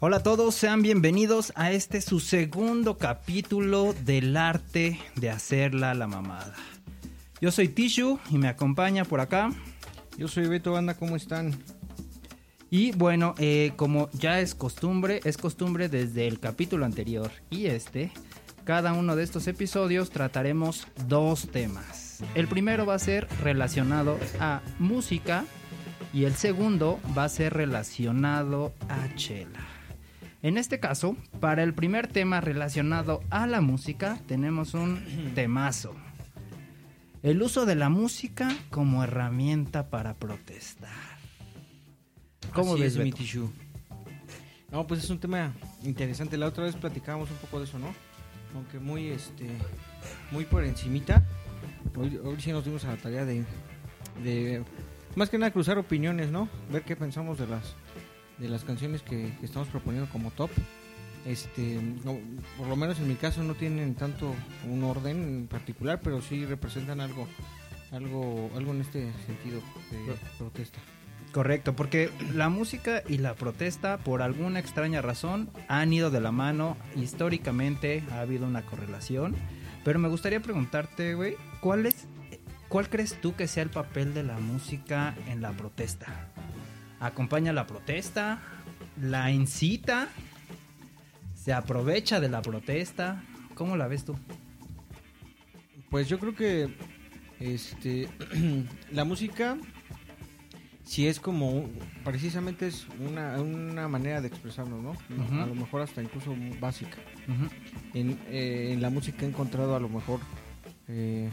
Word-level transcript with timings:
Hola 0.00 0.18
a 0.18 0.22
todos, 0.22 0.54
sean 0.54 0.80
bienvenidos 0.80 1.52
a 1.56 1.72
este 1.72 2.00
su 2.00 2.20
segundo 2.20 2.98
capítulo 2.98 3.96
del 4.04 4.36
arte 4.36 5.00
de 5.16 5.28
hacerla 5.28 5.92
la 5.94 6.06
mamada. 6.06 6.54
Yo 7.40 7.50
soy 7.50 7.66
Tishu 7.66 8.20
y 8.30 8.38
me 8.38 8.46
acompaña 8.46 9.04
por 9.04 9.18
acá. 9.18 9.50
Yo 10.16 10.28
soy 10.28 10.46
Beto 10.46 10.70
Banda, 10.70 10.94
¿cómo 10.94 11.16
están? 11.16 11.52
Y 12.70 12.92
bueno, 12.92 13.34
eh, 13.38 13.72
como 13.74 14.08
ya 14.12 14.38
es 14.38 14.54
costumbre, 14.54 15.20
es 15.24 15.36
costumbre 15.36 15.88
desde 15.88 16.28
el 16.28 16.38
capítulo 16.38 16.84
anterior 16.84 17.32
y 17.50 17.66
este, 17.66 18.12
cada 18.62 18.92
uno 18.92 19.16
de 19.16 19.24
estos 19.24 19.48
episodios 19.48 20.10
trataremos 20.10 20.86
dos 21.08 21.48
temas. 21.48 22.22
El 22.36 22.46
primero 22.46 22.86
va 22.86 22.94
a 22.94 23.00
ser 23.00 23.26
relacionado 23.42 24.16
a 24.38 24.62
música 24.78 25.44
y 26.12 26.22
el 26.22 26.34
segundo 26.36 27.00
va 27.18 27.24
a 27.24 27.28
ser 27.28 27.52
relacionado 27.52 28.72
a 28.88 29.12
chela. 29.16 29.77
En 30.40 30.56
este 30.56 30.78
caso, 30.78 31.16
para 31.40 31.64
el 31.64 31.74
primer 31.74 32.06
tema 32.06 32.40
relacionado 32.40 33.20
a 33.30 33.46
la 33.46 33.60
música, 33.60 34.20
tenemos 34.26 34.74
un 34.74 35.32
temazo. 35.34 35.94
El 37.22 37.42
uso 37.42 37.66
de 37.66 37.74
la 37.74 37.88
música 37.88 38.48
como 38.70 39.02
herramienta 39.02 39.90
para 39.90 40.14
protestar. 40.14 41.18
¿Cómo 42.52 42.76
ves, 42.76 42.96
mi 42.96 43.12
Tishu? 43.12 43.50
No, 44.70 44.86
pues 44.86 45.02
es 45.02 45.10
un 45.10 45.18
tema 45.18 45.52
interesante. 45.82 46.36
La 46.36 46.46
otra 46.46 46.64
vez 46.64 46.76
platicábamos 46.76 47.30
un 47.30 47.36
poco 47.38 47.58
de 47.58 47.64
eso, 47.64 47.78
¿no? 47.78 47.92
Aunque 48.54 48.78
muy, 48.78 49.08
este, 49.08 49.48
muy 50.30 50.44
por 50.44 50.64
encimita. 50.64 51.26
Hoy, 51.96 52.18
hoy 52.22 52.40
sí 52.40 52.52
nos 52.52 52.64
dimos 52.64 52.84
a 52.84 52.92
la 52.92 52.96
tarea 52.96 53.24
de, 53.24 53.44
de, 54.22 54.62
más 55.16 55.30
que 55.30 55.38
nada 55.38 55.50
cruzar 55.52 55.78
opiniones, 55.78 56.30
¿no? 56.30 56.48
Ver 56.70 56.82
qué 56.84 56.94
pensamos 56.94 57.38
de 57.38 57.48
las 57.48 57.74
de 58.38 58.48
las 58.48 58.64
canciones 58.64 59.02
que, 59.02 59.32
estamos 59.42 59.68
proponiendo 59.68 60.10
como 60.10 60.30
top. 60.30 60.50
Este, 61.26 61.78
por 62.56 62.68
lo 62.68 62.76
menos 62.76 62.98
en 63.00 63.08
mi 63.08 63.16
caso 63.16 63.42
no 63.42 63.54
tienen 63.54 63.94
tanto 63.94 64.34
un 64.66 64.84
orden 64.84 65.22
en 65.22 65.46
particular, 65.46 66.00
pero 66.02 66.22
sí 66.22 66.46
representan 66.46 67.00
algo, 67.00 67.26
algo, 67.90 68.50
algo 68.56 68.72
en 68.72 68.80
este 68.80 69.12
sentido 69.26 69.60
de 69.90 70.14
protesta. 70.38 70.78
Correcto, 71.32 71.76
porque 71.76 72.10
la 72.32 72.48
música 72.48 73.02
y 73.06 73.18
la 73.18 73.34
protesta, 73.34 73.98
por 73.98 74.22
alguna 74.22 74.60
extraña 74.60 75.02
razón, 75.02 75.50
han 75.68 75.92
ido 75.92 76.10
de 76.10 76.20
la 76.20 76.32
mano. 76.32 76.76
Históricamente 76.96 78.02
ha 78.10 78.20
habido 78.20 78.46
una 78.46 78.62
correlación. 78.62 79.36
Pero 79.84 79.98
me 79.98 80.08
gustaría 80.08 80.40
preguntarte, 80.40 81.14
güey, 81.14 81.36
¿cuál 81.60 81.86
es, 81.86 82.06
cuál 82.68 82.88
crees 82.88 83.20
tú 83.20 83.34
que 83.36 83.46
sea 83.46 83.62
el 83.62 83.70
papel 83.70 84.14
de 84.14 84.22
la 84.22 84.38
música 84.38 85.14
en 85.28 85.42
la 85.42 85.52
protesta? 85.52 86.30
Acompaña 87.00 87.52
la 87.52 87.66
protesta, 87.66 88.40
la 89.00 89.30
incita, 89.30 90.08
se 91.34 91.52
aprovecha 91.52 92.20
de 92.20 92.28
la 92.28 92.42
protesta. 92.42 93.22
¿Cómo 93.54 93.76
la 93.76 93.88
ves 93.88 94.04
tú? 94.04 94.16
Pues 95.90 96.08
yo 96.08 96.18
creo 96.18 96.34
que 96.34 96.76
este 97.40 98.08
la 98.92 99.04
música 99.04 99.56
si 100.88 101.06
es 101.06 101.20
como 101.20 101.68
precisamente 102.02 102.66
es 102.66 102.86
una, 102.98 103.38
una 103.42 103.88
manera 103.88 104.22
de 104.22 104.28
expresarnos, 104.28 104.82
¿no? 104.82 105.42
A 105.42 105.44
lo 105.44 105.54
mejor 105.54 105.82
hasta 105.82 106.02
incluso 106.02 106.34
básica. 106.60 106.96
en, 107.92 108.18
eh, 108.30 108.70
en, 108.72 108.80
la 108.80 108.88
música 108.88 109.26
he 109.26 109.28
encontrado 109.28 109.76
a 109.76 109.80
lo 109.80 109.90
mejor 109.90 110.20
eh, 110.88 111.28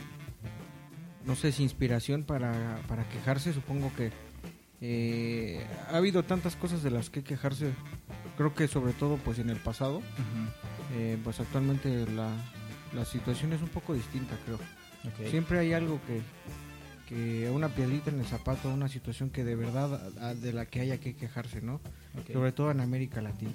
no 1.26 1.36
sé 1.36 1.54
si 1.54 1.64
inspiración 1.64 2.24
para, 2.24 2.82
para 2.90 3.08
quejarse, 3.08 3.54
supongo 3.54 3.94
que 3.96 4.12
eh, 4.88 5.66
ha 5.90 5.98
habido 5.98 6.22
tantas 6.22 6.56
cosas 6.56 6.84
de 6.84 6.92
las 6.92 7.10
que 7.10 7.24
quejarse, 7.24 7.74
creo 8.38 8.54
que 8.54 8.68
sobre 8.68 8.94
todo 8.94 9.18
pues 9.18 9.40
en 9.40 9.50
el 9.50 9.58
pasado, 9.58 10.04
eh, 10.94 11.18
pues 11.24 11.40
actualmente 11.40 12.06
la, 12.12 12.30
la, 12.94 13.04
situación 13.04 13.52
es 13.54 13.64
un 13.64 13.70
poco 13.70 13.96
distinta, 13.96 14.38
creo. 14.46 14.60
Siempre 15.32 15.58
hay 15.58 15.74
algo 15.74 16.00
que, 16.06 16.22
que 17.10 17.50
una 17.50 17.70
piedrita 17.70 18.12
en 18.12 18.20
el 18.20 18.28
zapato, 18.28 18.72
una 18.72 18.88
situación 18.88 19.32
que 19.32 19.44
de 19.44 19.56
verdad 19.56 20.36
de 20.36 20.54
la 20.54 20.68
que 20.68 20.82
haya 20.82 21.00
que 21.00 21.16
quejarse, 21.16 21.64
¿no? 21.64 21.82
Sobre 22.32 22.52
todo 22.52 22.70
en 22.70 22.80
América 22.80 23.24
Latina, 23.24 23.54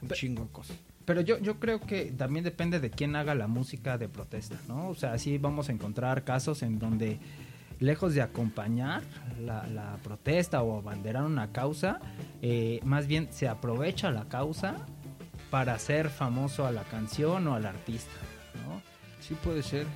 un 0.00 0.08
chingo 0.08 0.42
de 0.42 0.50
cosas. 0.50 0.76
Pero 1.04 1.20
yo, 1.20 1.38
yo 1.38 1.60
creo 1.60 1.80
que 1.80 2.06
también 2.06 2.44
depende 2.44 2.80
de 2.80 2.90
quién 2.90 3.14
haga 3.14 3.36
la 3.36 3.46
música 3.46 3.98
de 3.98 4.08
protesta, 4.08 4.58
¿no? 4.66 4.88
O 4.88 4.96
sea, 4.96 5.16
sí 5.18 5.38
vamos 5.38 5.68
a 5.68 5.72
encontrar 5.72 6.24
casos 6.24 6.64
en 6.64 6.80
donde 6.80 7.20
lejos 7.82 8.14
de 8.14 8.22
acompañar 8.22 9.02
la, 9.40 9.98
protesta 10.02 10.62
o 10.62 10.78
abanderar 10.78 11.24
una 11.24 11.52
causa, 11.52 12.00
eh, 12.40 12.80
más 12.84 13.06
bien 13.06 13.28
se 13.32 13.48
aprovecha 13.48 14.10
la 14.10 14.24
causa 14.28 14.86
para 15.50 15.74
hacer 15.74 16.08
famoso 16.08 16.66
a 16.66 16.72
la 16.72 16.84
canción 16.84 17.46
o 17.48 17.54
al 17.54 17.66
artista, 17.66 18.12
¿no? 18.66 18.80
Sí 19.20 19.34
puede 19.34 19.62
ser. 19.62 19.86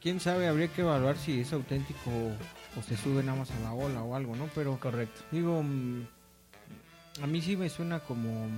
Quién 0.00 0.20
sabe, 0.20 0.48
habría 0.48 0.68
que 0.68 0.80
evaluar 0.80 1.16
si 1.16 1.40
es 1.40 1.52
auténtico 1.52 2.10
o 2.78 2.82
se 2.82 2.96
sube 2.96 3.22
nada 3.22 3.38
más 3.38 3.50
a 3.50 3.60
la 3.60 3.72
ola 3.72 4.02
o 4.02 4.16
algo, 4.16 4.34
¿no? 4.34 4.48
Pero 4.54 4.78
correcto. 4.78 5.20
Digo, 5.30 5.62
mm, 5.62 6.06
a 7.22 7.26
mí 7.26 7.40
sí 7.42 7.56
me 7.56 7.68
suena 7.68 8.00
como, 8.00 8.48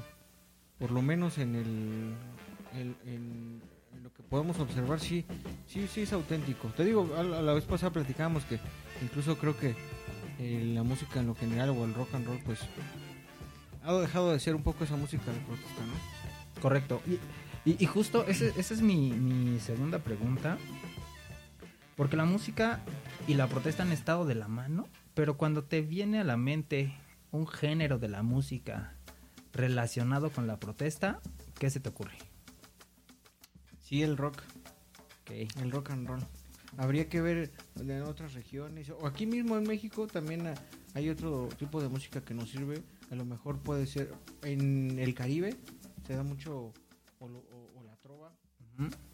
por 0.79 0.91
lo 0.91 1.03
menos 1.03 1.39
en 1.39 1.57
el, 1.57 2.15
lo 4.03 4.13
que 4.13 4.23
podemos 4.23 4.59
observar 4.59 5.01
sí, 5.01 5.25
sí, 5.67 5.87
sí 5.87 6.03
es 6.03 6.13
auténtico. 6.13 6.69
Te 6.69 6.85
digo, 6.85 7.09
a 7.17 7.23
la, 7.23 7.53
vez 7.53 7.65
pasada 7.65 7.93
platicábamos 7.93 8.45
que 8.45 8.59
incluso 9.03 9.39
creo 9.39 9.57
que 9.57 9.75
eh, 10.39 10.73
la 10.75 10.83
música 10.83 11.21
en 11.21 11.27
lo 11.27 11.35
general 11.35 11.71
o 11.71 11.85
el 11.85 11.95
rock 11.95 12.15
and 12.15 12.27
roll 12.27 12.39
pues 12.45 12.61
ha 13.83 13.93
dejado 13.95 14.33
de 14.33 14.41
ser 14.41 14.55
un 14.55 14.63
poco 14.63 14.85
esa 14.85 14.97
música 14.97 15.31
de 15.31 15.39
protesta, 15.41 15.87
¿no? 15.87 16.61
Correcto. 16.61 17.03
Y, 17.65 17.87
justo 17.87 18.27
ese, 18.27 18.53
esa 18.59 18.75
es 18.75 18.83
mi, 18.83 19.11
mi 19.11 19.59
segunda 19.61 19.99
pregunta. 19.99 20.59
Porque 21.97 22.17
la 22.17 22.25
música 22.25 22.81
y 23.29 23.35
la 23.35 23.47
protesta 23.47 23.85
han 23.85 23.93
estado 23.93 24.27
de 24.27 24.35
la 24.35 24.49
mano, 24.49 24.89
pero 25.15 25.37
cuando 25.37 25.65
te 25.65 25.81
viene 25.81 26.19
a 26.19 26.25
la 26.25 26.37
mente 26.37 26.93
un 27.31 27.47
género 27.47 27.99
de 27.99 28.09
la 28.09 28.23
música 28.23 28.95
relacionado 29.53 30.31
con 30.31 30.47
la 30.47 30.59
protesta, 30.59 31.21
¿qué 31.59 31.71
se 31.71 31.81
te 31.81 31.89
ocurre? 31.89 32.34
Sí, 33.95 34.03
el 34.03 34.17
rock. 34.17 34.43
El 35.31 35.71
rock 35.71 35.91
and 35.91 36.09
roll. 36.09 36.19
Habría 36.79 37.09
que 37.09 37.21
ver 37.21 37.53
en 37.77 38.03
otras 38.03 38.35
regiones. 38.35 38.91
O 38.91 39.07
aquí 39.07 39.25
mismo 39.25 39.57
en 39.57 39.63
México 39.63 40.09
también 40.09 40.53
hay 40.95 41.11
otro 41.11 41.49
tipo 41.61 41.81
de 41.81 41.89
música 41.89 42.21
que 42.21 42.35
nos 42.35 42.51
sirve. 42.51 42.83
A 43.13 43.15
lo 43.15 43.25
mejor 43.25 43.61
puede 43.61 43.87
ser 43.87 44.13
en 44.43 44.99
el 44.99 45.15
Caribe. 45.15 45.55
Se 46.09 46.17
da 46.17 46.25
mucho 46.25 46.73
o, 47.21 47.29
la 47.85 47.95
trova. 48.03 48.33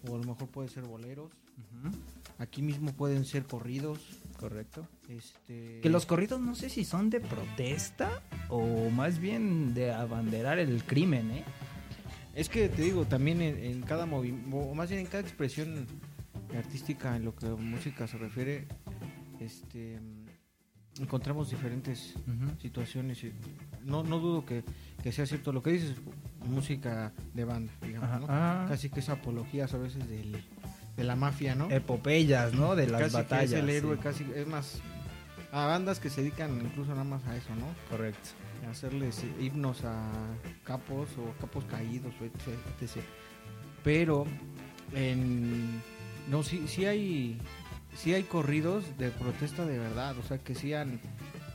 O 0.09 0.15
a 0.15 0.19
lo 0.19 0.25
mejor 0.25 0.49
puede 0.49 0.71
ser 0.71 0.85
boleros. 0.85 1.31
Aquí 2.39 2.63
mismo 2.63 2.95
pueden 2.95 3.27
ser 3.27 3.45
corridos. 3.45 3.99
Correcto. 4.39 4.89
Este... 5.11 5.83
Que 5.83 5.91
los 5.91 6.07
corridos 6.07 6.41
no 6.41 6.55
sé 6.55 6.71
si 6.71 6.87
son 6.87 7.11
de 7.11 7.21
protesta 7.21 8.23
o 8.49 8.89
más 8.89 9.19
bien 9.19 9.75
de 9.75 9.93
abanderar 9.93 10.59
el 10.59 10.83
crimen, 10.85 11.33
¿eh? 11.33 11.45
Es 12.41 12.49
que 12.49 12.71
te 12.71 12.81
digo, 12.81 13.05
también 13.05 13.43
en, 13.43 13.83
cada 13.83 14.07
movimiento, 14.07 14.57
o 14.57 14.75
más 14.75 14.89
bien 14.89 15.03
en 15.03 15.07
cada 15.09 15.21
expresión 15.23 15.87
artística 16.57 17.15
en 17.15 17.27
lo 17.27 17.37
que 17.37 17.45
a 17.45 17.51
música 17.51 18.07
se 18.07 18.17
refiere, 18.17 18.67
este 19.39 19.99
encontramos 20.99 21.51
diferentes 21.51 22.15
situaciones. 22.63 23.23
No, 23.85 24.03
no 24.05 24.19
dudo 24.21 24.47
que, 24.47 24.65
sea 25.13 25.27
cierto 25.27 25.53
lo 25.53 25.63
que 25.63 25.73
dices, 25.73 25.97
música 26.47 27.13
de 27.35 27.45
banda, 27.45 27.75
digamos, 27.83 28.25
ah. 28.31 28.65
Casi 28.67 28.89
que 28.89 29.01
es 29.01 29.11
apologías 29.11 29.75
a 29.75 29.77
veces 29.77 30.09
de 30.09 31.05
la 31.05 31.17
mafia, 31.17 31.55
¿no? 31.55 31.71
Epopeyas, 31.71 32.55
¿no? 32.55 32.75
De 32.75 32.87
las 32.87 33.13
batallas. 33.13 33.53
es 33.53 33.59
el 33.59 33.69
héroe, 33.69 33.99
casi, 33.99 34.25
es 34.35 34.47
más, 34.47 34.81
a 35.53 35.67
bandas 35.67 36.01
que 36.01 36.09
se 36.09 36.23
dedican 36.23 36.59
incluso 36.59 36.93
nada 36.93 37.05
más 37.05 37.23
a 37.27 37.37
eso, 37.37 37.55
¿no? 37.55 37.67
Correcto 37.91 38.31
hacerles 38.69 39.25
himnos 39.41 39.85
a 39.85 40.11
capos 40.65 41.09
o 41.19 41.39
capos 41.41 41.65
caídos, 41.65 42.15
etc. 42.21 43.03
Pero 43.83 44.27
en 44.95 45.83
no 46.29 46.43
sí 46.43 46.67
sí 46.67 46.85
hay 46.85 47.39
sí 47.97 48.15
hay 48.15 48.25
corridos 48.25 48.85
de 48.99 49.11
protesta 49.11 49.65
de 49.65 49.79
verdad, 49.79 50.17
o 50.19 50.23
sea 50.23 50.39
que 50.39 50.55
sí 50.55 50.75
han 50.75 51.01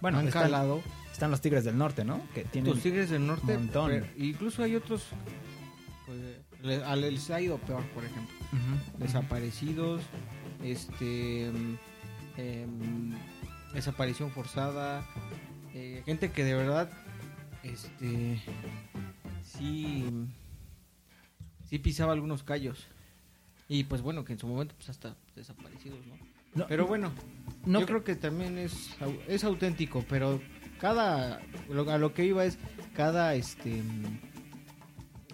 bueno, 0.02 0.20
han 0.20 0.30
calado. 0.30 0.82
Están 1.12 1.32
los 1.32 1.40
Tigres 1.40 1.64
del 1.64 1.78
Norte, 1.78 2.04
¿no? 2.04 2.22
Que 2.34 2.44
tienen 2.44 2.74
los 2.74 2.84
Tigres 2.84 3.10
del 3.10 3.26
Norte, 3.26 3.58
incluso 4.18 4.64
hay 4.64 4.76
otros 4.76 5.08
pues, 6.06 6.20
les, 6.62 7.30
ha 7.30 7.42
ido 7.42 7.58
peor, 7.60 7.84
por 7.94 8.04
ejemplo. 8.04 8.36
Desaparecidos, 8.98 10.02
este 10.64 11.52
em, 12.38 13.14
desaparición 13.74 14.32
forzada, 14.32 15.06
eh, 15.78 16.04
gente 16.06 16.32
que 16.32 16.46
de 16.46 16.54
verdad 16.54 16.90
este 17.62 18.42
sí 19.44 20.06
sí 21.66 21.80
pisaba 21.80 22.14
algunos 22.14 22.44
callos 22.44 22.88
y 23.68 23.84
pues 23.84 24.02
bueno 24.02 24.24
que 24.24 24.32
en 24.32 24.40
su 24.40 24.48
momento 24.48 24.74
pues 24.78 24.88
hasta 24.88 25.18
desaparecidos 25.36 26.00
no, 26.54 26.66
pero 26.68 26.88
bueno 26.88 27.12
yo 27.66 27.86
creo 27.86 28.06
que 28.06 28.16
también 28.16 28.58
es 28.58 28.96
es 29.28 29.44
auténtico 29.44 30.06
pero 30.08 30.42
cada 30.80 31.42
a 31.42 31.98
lo 31.98 32.14
que 32.14 32.24
iba 32.24 32.46
es 32.46 32.58
cada 32.94 33.36
este 33.36 33.84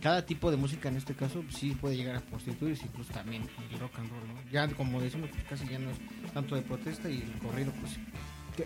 cada 0.01 0.25
tipo 0.25 0.49
de 0.49 0.57
música 0.57 0.89
en 0.89 0.95
este 0.95 1.13
caso 1.13 1.43
pues, 1.43 1.53
sí 1.53 1.75
puede 1.79 1.97
llegar 1.97 2.15
a 2.15 2.19
prostituirse 2.21 2.85
incluso 2.87 3.13
también 3.13 3.43
el 3.71 3.79
rock 3.79 3.99
and 3.99 4.09
roll 4.09 4.27
¿no? 4.27 4.51
ya 4.51 4.67
como 4.69 4.99
decimos 4.99 5.29
pues, 5.29 5.43
casi 5.43 5.67
ya 5.67 5.77
no 5.77 5.91
es 5.91 5.99
tanto 6.33 6.55
de 6.55 6.63
protesta 6.63 7.11
y 7.11 7.21
el 7.21 7.37
corrido 7.37 7.71
pues 7.73 7.99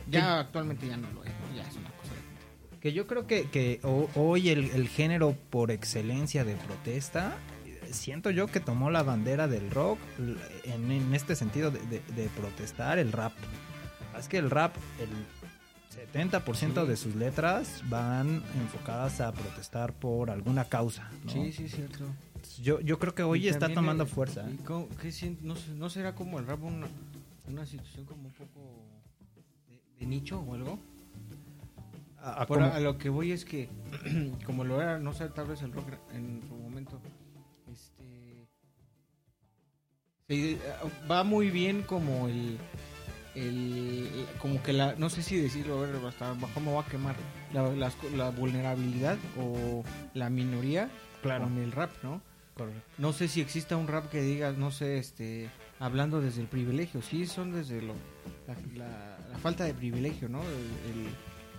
ya 0.10 0.40
actualmente 0.40 0.88
ya 0.88 0.98
no 0.98 1.10
lo 1.12 1.24
es. 1.24 1.32
Ya 1.56 1.64
es 1.68 1.76
una 1.76 1.90
cosa 1.92 2.14
de- 2.14 2.80
Que 2.80 2.94
yo 2.94 3.08
creo 3.08 3.26
que, 3.28 3.50
que 3.50 3.80
ho- 3.84 4.10
hoy 4.16 4.50
el, 4.50 4.70
el 4.72 4.88
género 4.88 5.36
por 5.50 5.72
excelencia 5.72 6.44
de 6.44 6.56
protesta, 6.56 7.38
siento 7.92 8.30
yo 8.32 8.48
que 8.48 8.60
tomó 8.60 8.90
la 8.92 9.04
bandera 9.04 9.48
del 9.48 9.72
rock 9.72 10.00
en, 10.66 10.92
en 10.92 11.14
este 11.16 11.36
sentido 11.36 11.72
de, 11.72 11.80
de- 11.88 12.02
de 12.16 12.30
protestar 12.30 13.00
el 13.00 13.12
rap. 13.12 13.34
Es 14.20 14.28
que 14.28 14.38
el 14.38 14.50
rap, 14.50 14.76
el 15.00 15.10
70% 16.14 16.82
Sí. 16.84 16.88
de 16.88 16.98
sus 16.98 17.16
letras 17.16 17.82
van 17.90 18.44
enfocadas 18.60 19.22
a 19.22 19.32
protestar 19.32 19.94
por 19.94 20.30
alguna 20.30 20.66
causa. 20.66 21.10
¿no? 21.24 21.32
sí 21.32 21.52
sí 21.52 21.68
cierto 21.70 22.06
Yo, 22.62 22.80
yo 22.82 23.00
creo 23.00 23.16
que 23.16 23.24
hoy 23.24 23.46
Y 23.46 23.50
está 23.50 23.70
tomando 23.74 24.04
el- 24.04 24.10
fuerza. 24.10 24.46
y 24.52 24.58
qué 25.02 25.12
no, 25.42 25.56
será 25.90 26.14
como 26.16 26.38
el 26.40 26.46
rap 26.48 26.64
una, 26.64 26.88
una 27.48 27.66
situación 27.66 28.06
como 28.06 28.28
un 28.28 28.34
poco 28.34 28.86
de, 29.70 29.82
de 30.00 30.06
nicho 30.06 30.40
o 30.40 30.54
algo 30.54 30.80
A- 32.26 32.80
lo 32.80 32.98
que 32.98 33.10
voy 33.10 33.32
es 33.32 33.46
que, 33.46 33.70
como 34.46 34.64
lo 34.64 34.82
era, 34.82 34.98
no 35.00 35.14
sé, 35.14 35.30
tal 35.30 35.48
vez 35.48 35.62
el 35.62 35.72
rock 35.72 35.90
en 36.14 36.42
su 36.48 36.56
momento, 36.56 37.00
este, 37.72 38.48
se- 40.28 40.60
va 41.10 41.24
muy 41.24 41.50
bien 41.52 41.84
como 41.84 42.28
el, 42.28 42.58
el, 43.36 44.10
como 44.42 44.62
que 44.64 44.74
la, 44.74 44.96
no 44.96 45.10
sé 45.10 45.22
si 45.22 45.38
decirlo, 45.38 45.78
a 45.78 45.88
ver, 45.88 45.96
hasta 46.08 46.34
bajo 46.34 46.60
me 46.60 46.72
voy 46.72 46.84
a 46.84 46.88
quemar, 46.88 47.16
la, 47.54 48.30
vulnerabilidad 48.32 49.18
o 49.40 49.84
la 50.14 50.30
minoría 50.30 50.90
Claro. 51.22 51.44
con 51.46 51.58
el 51.58 51.72
rap, 51.72 51.92
¿no? 52.04 52.22
Correcto. 52.56 52.82
No 52.98 53.12
sé 53.14 53.28
si 53.28 53.42
exista 53.42 53.76
un 53.78 53.88
rap 53.88 54.10
que 54.10 54.22
diga, 54.22 54.52
no 54.54 54.72
sé, 54.72 54.98
este, 54.98 55.50
hablando 55.80 56.22
desde 56.22 56.42
el 56.42 56.48
privilegio, 56.48 57.02
sí 57.02 57.26
son 57.28 57.52
desde 57.52 57.82
lo, 57.82 57.94
la, 58.48 58.56
la- 58.86 59.18
la 59.32 59.38
falta 59.40 59.64
de 59.66 59.74
privilegio, 59.74 60.30
¿no? 60.30 60.42
El, 60.42 60.48
el- 60.48 61.10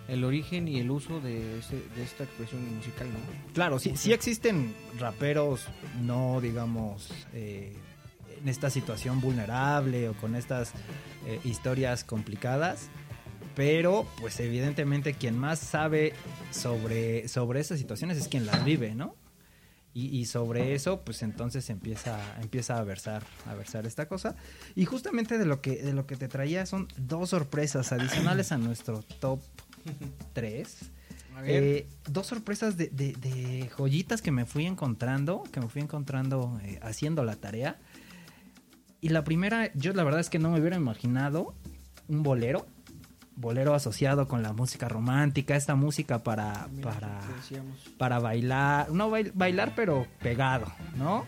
el 0.07 0.23
origen 0.23 0.67
y 0.67 0.79
el 0.79 0.89
uso 0.89 1.19
de, 1.19 1.59
esta 1.59 2.23
expresión 2.23 2.75
musical, 2.75 3.07
¿no? 3.09 3.19
Claro, 3.53 3.79
sí, 3.79 3.93
sí 3.95 4.13
existen 4.13 4.73
raperos 4.99 5.67
no, 6.01 6.39
digamos, 6.41 7.09
eh, 7.33 7.75
en 8.41 8.47
esta 8.47 8.69
situación 8.69 9.19
vulnerable 9.19 10.09
o 10.09 10.13
con 10.13 10.35
estas 10.35 10.71
eh, 11.25 11.39
historias 11.43 12.03
complicadas, 12.03 12.89
pero 13.55 14.07
pues 14.21 14.39
evidentemente 14.39 15.13
quien 15.13 15.37
más 15.37 15.59
sabe 15.59 16.13
sobre, 16.51 17.27
sobre 17.27 17.59
esas 17.59 17.79
situaciones 17.79 18.17
es 18.17 18.27
quien 18.27 18.45
las 18.45 18.63
vive, 18.63 18.95
¿no? 18.95 19.15
Y, 19.93 20.15
y 20.15 20.25
sobre 20.25 20.75
eso, 20.75 21.01
pues 21.01 21.23
entonces 21.23 21.71
empieza, 21.71 22.19
empieza 22.39 22.77
a 22.77 22.83
versar, 22.83 23.23
a 23.47 23.55
versar 23.55 23.87
esta 23.87 24.07
cosa. 24.07 24.35
Y 24.75 24.85
justamente 24.85 25.39
de 25.39 25.45
lo 25.45 25.59
que, 25.59 25.81
de 25.81 25.91
lo 25.91 26.05
que 26.05 26.15
te 26.15 26.27
traía 26.27 26.67
son 26.67 26.87
dos 26.97 27.31
sorpresas 27.31 27.91
adicionales 27.91 28.51
a 28.51 28.59
nuestro 28.59 29.01
top 29.01 29.39
3. 30.33 30.91
A 31.35 31.41
ver, 31.41 31.63
Eh, 31.63 31.87
dos 32.09 32.25
sorpresas 32.27 32.77
de, 32.77 32.87
de- 32.89 33.13
de 33.13 33.69
joyitas 33.77 34.21
que 34.21 34.31
me 34.31 34.45
fui 34.45 34.65
encontrando, 34.65 35.43
que 35.51 35.59
me 35.59 35.67
fui 35.69 35.81
encontrando 35.81 36.59
eh, 36.63 36.79
haciendo 36.81 37.23
la 37.23 37.35
tarea. 37.35 37.77
Y 39.01 39.09
la 39.09 39.23
primera, 39.23 39.71
yo 39.75 39.93
la 39.93 40.03
verdad 40.03 40.19
es 40.19 40.29
que 40.29 40.39
no 40.39 40.49
me 40.49 40.59
hubiera 40.59 40.75
imaginado 40.77 41.53
un 42.07 42.23
bolero, 42.23 42.65
bolero 43.35 43.75
asociado 43.75 44.27
con 44.27 44.41
la 44.41 44.53
música 44.53 44.87
romántica, 44.89 45.55
esta 45.55 45.75
música 45.75 46.23
para, 46.23 46.67
mira, 46.71 46.91
para, 46.91 47.19
para 47.99 48.17
bailar, 48.19 48.89
no 48.91 49.11
bail- 49.11 49.31
bailar 49.35 49.73
pero 49.75 50.07
pegado, 50.23 50.65
¿no? 50.97 51.25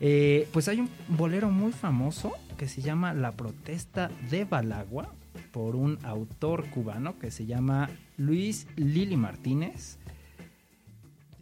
Eh, 0.00 0.48
pues 0.52 0.66
hay 0.66 0.80
un 0.80 0.90
bolero 1.08 1.50
muy 1.50 1.70
famoso 1.72 2.32
que 2.56 2.66
se 2.66 2.82
llama 2.82 3.12
La 3.14 3.32
protesta 3.32 4.10
de 4.30 4.44
Balagua 4.44 5.12
por 5.52 5.76
un 5.76 5.98
autor 6.04 6.68
cubano 6.70 7.18
que 7.18 7.30
se 7.30 7.46
llama 7.46 7.90
Luis 8.16 8.66
Lili 8.76 9.16
Martínez. 9.16 9.98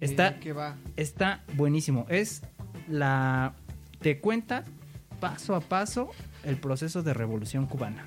Está, 0.00 0.28
Eh, 0.28 0.36
¿Qué 0.40 0.52
va? 0.52 0.76
está 0.96 1.42
buenísimo. 1.54 2.06
Es 2.08 2.42
la. 2.88 3.52
Te 4.00 4.18
cuenta 4.20 4.64
paso 5.20 5.54
a 5.56 5.60
paso 5.60 6.10
el 6.44 6.56
proceso 6.56 7.02
de 7.02 7.12
revolución 7.14 7.66
cubana. 7.66 8.06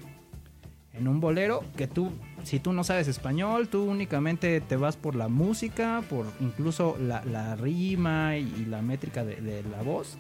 En 0.94 1.08
un 1.08 1.20
bolero 1.20 1.64
que 1.78 1.88
tú, 1.88 2.12
si 2.44 2.60
tú 2.60 2.74
no 2.74 2.84
sabes 2.84 3.08
español, 3.08 3.68
tú 3.70 3.84
únicamente 3.84 4.60
te 4.62 4.76
vas 4.76 4.96
por 4.98 5.16
la 5.16 5.28
música, 5.30 6.02
por 6.10 6.26
incluso 6.42 6.98
la, 7.00 7.24
la 7.26 7.56
rima 7.56 8.38
y, 8.38 8.44
y 8.62 8.66
la 8.66 8.82
métrica 8.82 9.24
de, 9.26 9.36
de 9.42 9.64
la 9.64 9.82
voz. 9.84 10.18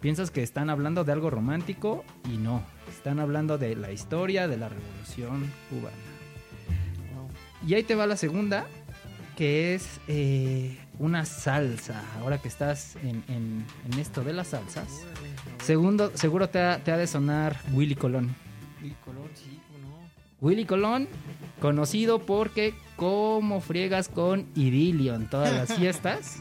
Piensas 0.00 0.30
que 0.30 0.42
están 0.42 0.70
hablando 0.70 1.04
de 1.04 1.12
algo 1.12 1.28
romántico 1.30 2.04
y 2.32 2.36
no. 2.36 2.62
Están 2.88 3.18
hablando 3.18 3.58
de 3.58 3.74
la 3.76 3.90
historia 3.92 4.46
de 4.46 4.56
la 4.56 4.68
revolución 4.68 5.50
cubana. 5.70 5.96
Y 7.66 7.74
ahí 7.74 7.82
te 7.82 7.94
va 7.96 8.06
la 8.06 8.16
segunda, 8.16 8.66
que 9.36 9.74
es 9.74 10.00
eh, 10.06 10.78
una 11.00 11.24
salsa. 11.24 12.02
Ahora 12.20 12.38
que 12.38 12.46
estás 12.48 12.94
en, 13.02 13.24
en- 13.28 13.64
en 13.90 13.98
esto 13.98 14.22
de 14.22 14.32
las 14.32 14.48
salsas. 14.48 15.02
Segundo, 15.64 16.12
seguro 16.16 16.48
te 16.48 16.60
ha, 16.60 16.78
te 16.82 16.92
ha 16.92 16.96
de 16.96 17.06
sonar 17.08 17.56
Willy 17.72 17.96
Colón. 17.96 18.34
Y 18.82 18.90
color, 19.04 19.28
sí, 19.34 19.58
¿cómo 19.72 19.88
no? 19.96 20.08
Willy 20.40 20.64
Colón, 20.64 21.08
conocido 21.60 22.20
porque 22.24 22.72
como 22.94 23.60
friegas 23.60 24.08
con 24.08 24.46
idilio 24.54 25.16
en 25.16 25.28
todas 25.28 25.52
las 25.52 25.74
fiestas. 25.78 26.40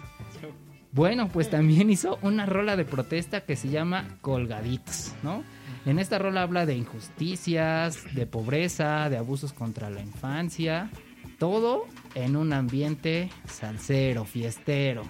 Bueno, 0.91 1.29
pues 1.29 1.49
también 1.49 1.89
hizo 1.89 2.17
una 2.21 2.45
rola 2.45 2.75
de 2.75 2.85
protesta 2.85 3.41
que 3.41 3.55
se 3.55 3.69
llama 3.69 4.17
Colgaditos, 4.21 5.13
¿no? 5.23 5.43
En 5.85 5.99
esta 5.99 6.17
rola 6.17 6.41
habla 6.41 6.65
de 6.65 6.75
injusticias, 6.75 8.03
de 8.13 8.25
pobreza, 8.25 9.09
de 9.09 9.17
abusos 9.17 9.53
contra 9.53 9.89
la 9.89 10.01
infancia, 10.01 10.89
todo 11.39 11.85
en 12.15 12.35
un 12.35 12.51
ambiente 12.53 13.29
salsero, 13.45 14.25
fiestero, 14.25 15.03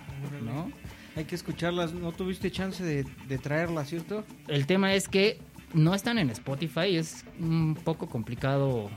¿no? 0.44 0.71
Hay 1.15 1.25
que 1.25 1.35
escucharlas, 1.35 1.94
no 1.94 2.12
tuviste 2.12 2.51
chance 2.51 2.83
de, 2.83 3.03
de 3.27 3.38
traerlas, 3.39 3.89
¿cierto? 3.89 4.24
El 4.47 4.68
tema 4.68 4.94
es 4.94 5.07
que 5.07 5.39
no 5.74 5.95
están 5.95 6.19
en 6.19 6.29
Spotify, 6.29 6.95
es 6.95 7.25
un 7.39 7.75
poco 7.83 8.07
complicado 8.07 8.89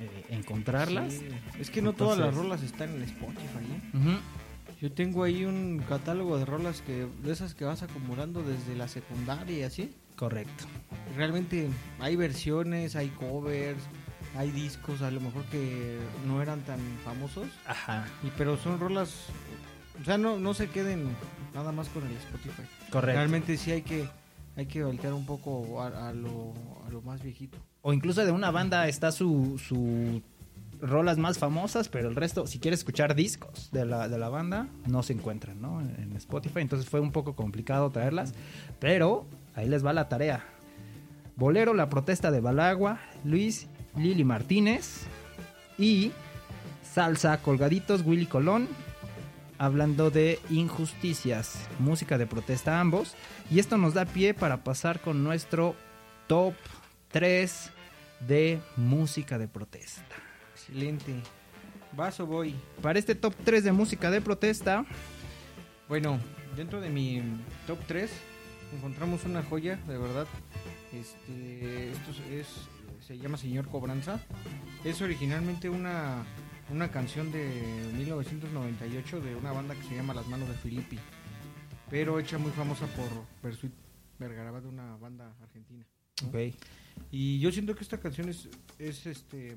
eh, 0.00 0.24
encontrarlas. 0.30 1.12
Sí, 1.12 1.26
Es 1.58 1.70
que 1.70 1.82
no 1.82 1.92
todas 1.92 2.18
las 2.18 2.34
rolas 2.34 2.62
están 2.62 2.90
en 2.94 3.02
Spotify, 3.02 3.64
¿eh? 3.74 4.18
Yo 4.80 4.92
tengo 4.92 5.24
ahí 5.24 5.44
un 5.44 5.82
catálogo 5.88 6.38
de 6.38 6.44
rolas 6.44 6.82
que 6.82 7.06
de 7.22 7.32
esas 7.32 7.54
que 7.54 7.64
vas 7.64 7.82
acumulando 7.82 8.42
desde 8.42 8.76
la 8.76 8.88
secundaria 8.88 9.58
y 9.58 9.62
así. 9.62 9.94
Correcto. 10.16 10.64
Realmente 11.16 11.68
hay 11.98 12.16
versiones, 12.16 12.94
hay 12.96 13.08
covers, 13.08 13.82
hay 14.36 14.50
discos 14.50 15.02
a 15.02 15.10
lo 15.10 15.20
mejor 15.20 15.44
que 15.46 15.98
no 16.26 16.42
eran 16.42 16.60
tan 16.62 16.80
famosos, 17.04 17.48
Ajá. 17.66 18.06
y 18.22 18.28
pero 18.36 18.56
son 18.56 18.78
rolas, 18.78 19.14
o 20.00 20.04
sea, 20.04 20.18
no, 20.18 20.38
no 20.38 20.52
se 20.54 20.68
queden 20.68 21.08
nada 21.54 21.72
más 21.72 21.88
con 21.88 22.06
el 22.06 22.16
Spotify. 22.16 22.62
Correcto. 22.90 23.18
Realmente 23.18 23.56
sí 23.56 23.72
hay 23.72 23.82
que 23.82 24.08
hay 24.56 24.66
que 24.66 24.82
voltear 24.82 25.12
un 25.12 25.26
poco 25.26 25.82
a, 25.82 26.08
a 26.08 26.12
lo, 26.12 26.54
a 26.86 26.90
lo 26.90 27.02
más 27.02 27.22
viejito. 27.22 27.58
O 27.82 27.92
incluso 27.92 28.24
de 28.24 28.32
una 28.32 28.50
banda 28.50 28.88
está 28.88 29.12
su, 29.12 29.58
su 29.58 30.22
rolas 30.88 31.18
más 31.18 31.38
famosas, 31.38 31.88
pero 31.88 32.08
el 32.08 32.16
resto, 32.16 32.46
si 32.46 32.58
quieres 32.58 32.80
escuchar 32.80 33.14
discos 33.14 33.70
de 33.72 33.84
la, 33.84 34.08
de 34.08 34.18
la 34.18 34.28
banda, 34.28 34.68
no 34.86 35.02
se 35.02 35.12
encuentran, 35.12 35.60
¿no? 35.60 35.80
En, 35.80 35.96
en 36.00 36.16
Spotify. 36.16 36.60
Entonces 36.60 36.88
fue 36.88 37.00
un 37.00 37.12
poco 37.12 37.34
complicado 37.34 37.90
traerlas. 37.90 38.34
Pero 38.78 39.26
ahí 39.54 39.68
les 39.68 39.84
va 39.84 39.92
la 39.92 40.08
tarea. 40.08 40.44
Bolero, 41.36 41.74
La 41.74 41.90
Protesta 41.90 42.30
de 42.30 42.40
Balagua, 42.40 42.98
Luis 43.24 43.68
Lili 43.96 44.24
Martínez 44.24 45.02
y 45.78 46.12
Salsa, 46.82 47.42
Colgaditos, 47.42 48.02
Willy 48.06 48.26
Colón, 48.26 48.68
hablando 49.58 50.10
de 50.10 50.38
injusticias, 50.50 51.58
música 51.78 52.18
de 52.18 52.26
protesta 52.26 52.80
ambos. 52.80 53.14
Y 53.50 53.58
esto 53.58 53.76
nos 53.76 53.94
da 53.94 54.04
pie 54.04 54.34
para 54.34 54.64
pasar 54.64 55.00
con 55.00 55.24
nuestro 55.24 55.74
top 56.26 56.54
3 57.10 57.70
de 58.26 58.60
música 58.76 59.38
de 59.38 59.48
protesta. 59.48 60.25
Excelente. 60.68 61.14
Vaso 61.92 62.26
voy. 62.26 62.54
Para 62.82 62.98
este 62.98 63.14
top 63.14 63.34
3 63.44 63.64
de 63.64 63.72
música 63.72 64.10
de 64.10 64.20
protesta, 64.20 64.84
Bueno, 65.88 66.18
dentro 66.56 66.80
de 66.80 66.90
mi 66.90 67.22
top 67.66 67.78
3 67.86 68.10
encontramos 68.74 69.24
una 69.24 69.42
joya, 69.44 69.76
de 69.86 69.96
verdad. 69.96 70.26
Este, 70.92 71.92
esto 71.92 72.10
es, 72.30 72.46
se 73.06 73.16
llama 73.16 73.38
Señor 73.38 73.68
Cobranza. 73.68 74.20
Es 74.84 75.00
originalmente 75.02 75.68
una, 75.68 76.24
una 76.70 76.90
canción 76.90 77.30
de 77.30 77.48
1998 77.96 79.20
de 79.20 79.36
una 79.36 79.52
banda 79.52 79.74
que 79.76 79.84
se 79.84 79.94
llama 79.94 80.14
Las 80.14 80.26
Manos 80.26 80.48
de 80.48 80.54
Filippi, 80.54 80.98
pero 81.88 82.18
hecha 82.18 82.38
muy 82.38 82.50
famosa 82.50 82.86
por 82.88 83.52
Vergara, 84.18 84.60
de 84.60 84.68
una 84.68 84.96
banda 84.96 85.32
argentina. 85.42 85.86
ok, 86.26 86.36
Y 87.12 87.38
yo 87.38 87.52
siento 87.52 87.74
que 87.76 87.82
esta 87.82 88.00
canción 88.00 88.28
es, 88.28 88.48
es 88.78 89.06
este 89.06 89.56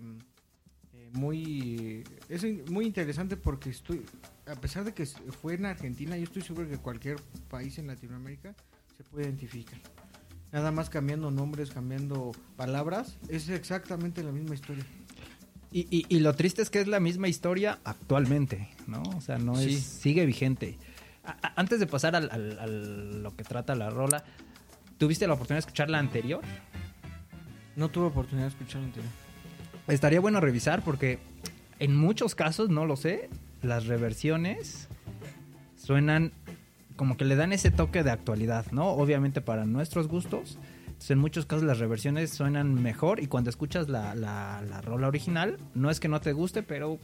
muy 1.19 2.03
es 2.29 2.43
muy 2.71 2.85
interesante 2.85 3.35
porque 3.37 3.69
estoy 3.69 4.05
a 4.47 4.55
pesar 4.55 4.83
de 4.85 4.93
que 4.93 5.05
fue 5.05 5.53
en 5.55 5.65
Argentina 5.65 6.15
yo 6.17 6.23
estoy 6.23 6.41
seguro 6.41 6.67
que 6.69 6.77
cualquier 6.77 7.17
país 7.49 7.77
en 7.77 7.87
Latinoamérica 7.87 8.55
se 8.97 9.03
puede 9.03 9.25
identificar. 9.25 9.79
Nada 10.51 10.71
más 10.71 10.89
cambiando 10.89 11.29
nombres 11.29 11.69
cambiando 11.71 12.31
palabras 12.55 13.17
es 13.29 13.49
exactamente 13.49 14.23
la 14.23 14.31
misma 14.31 14.55
historia. 14.55 14.83
Y, 15.71 15.81
y, 15.95 16.05
y 16.09 16.19
lo 16.21 16.33
triste 16.33 16.63
es 16.63 16.71
que 16.71 16.81
es 16.81 16.87
la 16.87 16.99
misma 16.99 17.27
historia 17.27 17.77
actualmente 17.83 18.69
no 18.87 19.03
o 19.15 19.21
sea 19.21 19.37
no 19.37 19.55
Sí. 19.55 19.75
es 19.75 19.83
sigue 19.83 20.25
vigente. 20.25 20.77
A- 21.23 21.37
a- 21.47 21.53
antes 21.57 21.79
de 21.79 21.85
pasar 21.85 22.15
al, 22.15 22.29
al- 22.31 22.57
al- 22.59 23.21
lo 23.23 23.35
que 23.35 23.43
trata 23.43 23.75
la 23.75 23.89
rola 23.91 24.23
tuviste 24.97 25.27
la 25.27 25.33
oportunidad 25.35 25.57
de 25.57 25.67
escuchar 25.67 25.89
la 25.89 25.99
anterior 25.99 26.41
no 27.75 27.89
tuve 27.89 28.07
oportunidad 28.07 28.47
de 28.47 28.53
escuchar 28.55 28.81
anterior 28.81 29.11
Estaría 29.89 30.19
bueno 30.19 30.39
revisar 30.39 30.83
porque 30.83 31.19
en 31.79 31.95
muchos 31.95 32.35
casos, 32.35 32.69
no 32.69 32.85
lo 32.85 32.95
sé, 32.95 33.29
las 33.61 33.87
reversiones 33.87 34.87
suenan 35.77 36.31
como 36.95 37.17
que 37.17 37.25
le 37.25 37.35
dan 37.35 37.53
ese 37.53 37.71
toque 37.71 38.03
de 38.03 38.11
actualidad, 38.11 38.65
¿no? 38.71 38.89
Obviamente 38.89 39.41
para 39.41 39.65
nuestros 39.65 40.07
gustos. 40.07 40.57
Entonces, 40.85 41.11
en 41.11 41.19
muchos 41.19 41.45
casos 41.45 41.63
las 41.63 41.79
reversiones 41.79 42.31
suenan 42.31 42.73
mejor 42.73 43.21
y 43.21 43.27
cuando 43.27 43.49
escuchas 43.49 43.87
la, 43.87 44.15
la, 44.15 44.61
la 44.69 44.81
rola 44.81 45.07
original, 45.07 45.57
no 45.73 45.89
es 45.89 45.99
que 45.99 46.09
no 46.09 46.19
te 46.19 46.33
guste, 46.33 46.61
pero 46.61 46.99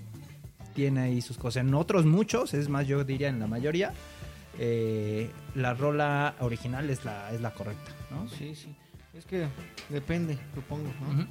tiene 0.73 0.99
ahí 1.01 1.21
sus 1.21 1.37
cosas. 1.37 1.61
En 1.63 1.73
otros 1.73 2.05
muchos, 2.05 2.53
es 2.53 2.67
más, 2.67 2.85
yo 2.87 3.05
diría 3.05 3.29
en 3.29 3.39
la 3.39 3.47
mayoría, 3.47 3.93
eh, 4.59 5.29
la 5.55 5.73
rola 5.73 6.35
original 6.39 6.89
es 6.89 7.05
la, 7.05 7.31
es 7.33 7.41
la 7.41 7.51
correcta, 7.51 7.91
¿no? 8.11 8.27
sí 8.29 8.55
sí 8.55 8.75
es 9.13 9.25
que 9.25 9.47
depende 9.89 10.37
supongo 10.53 10.89
¿no? 11.01 11.13
Ujú. 11.13 11.27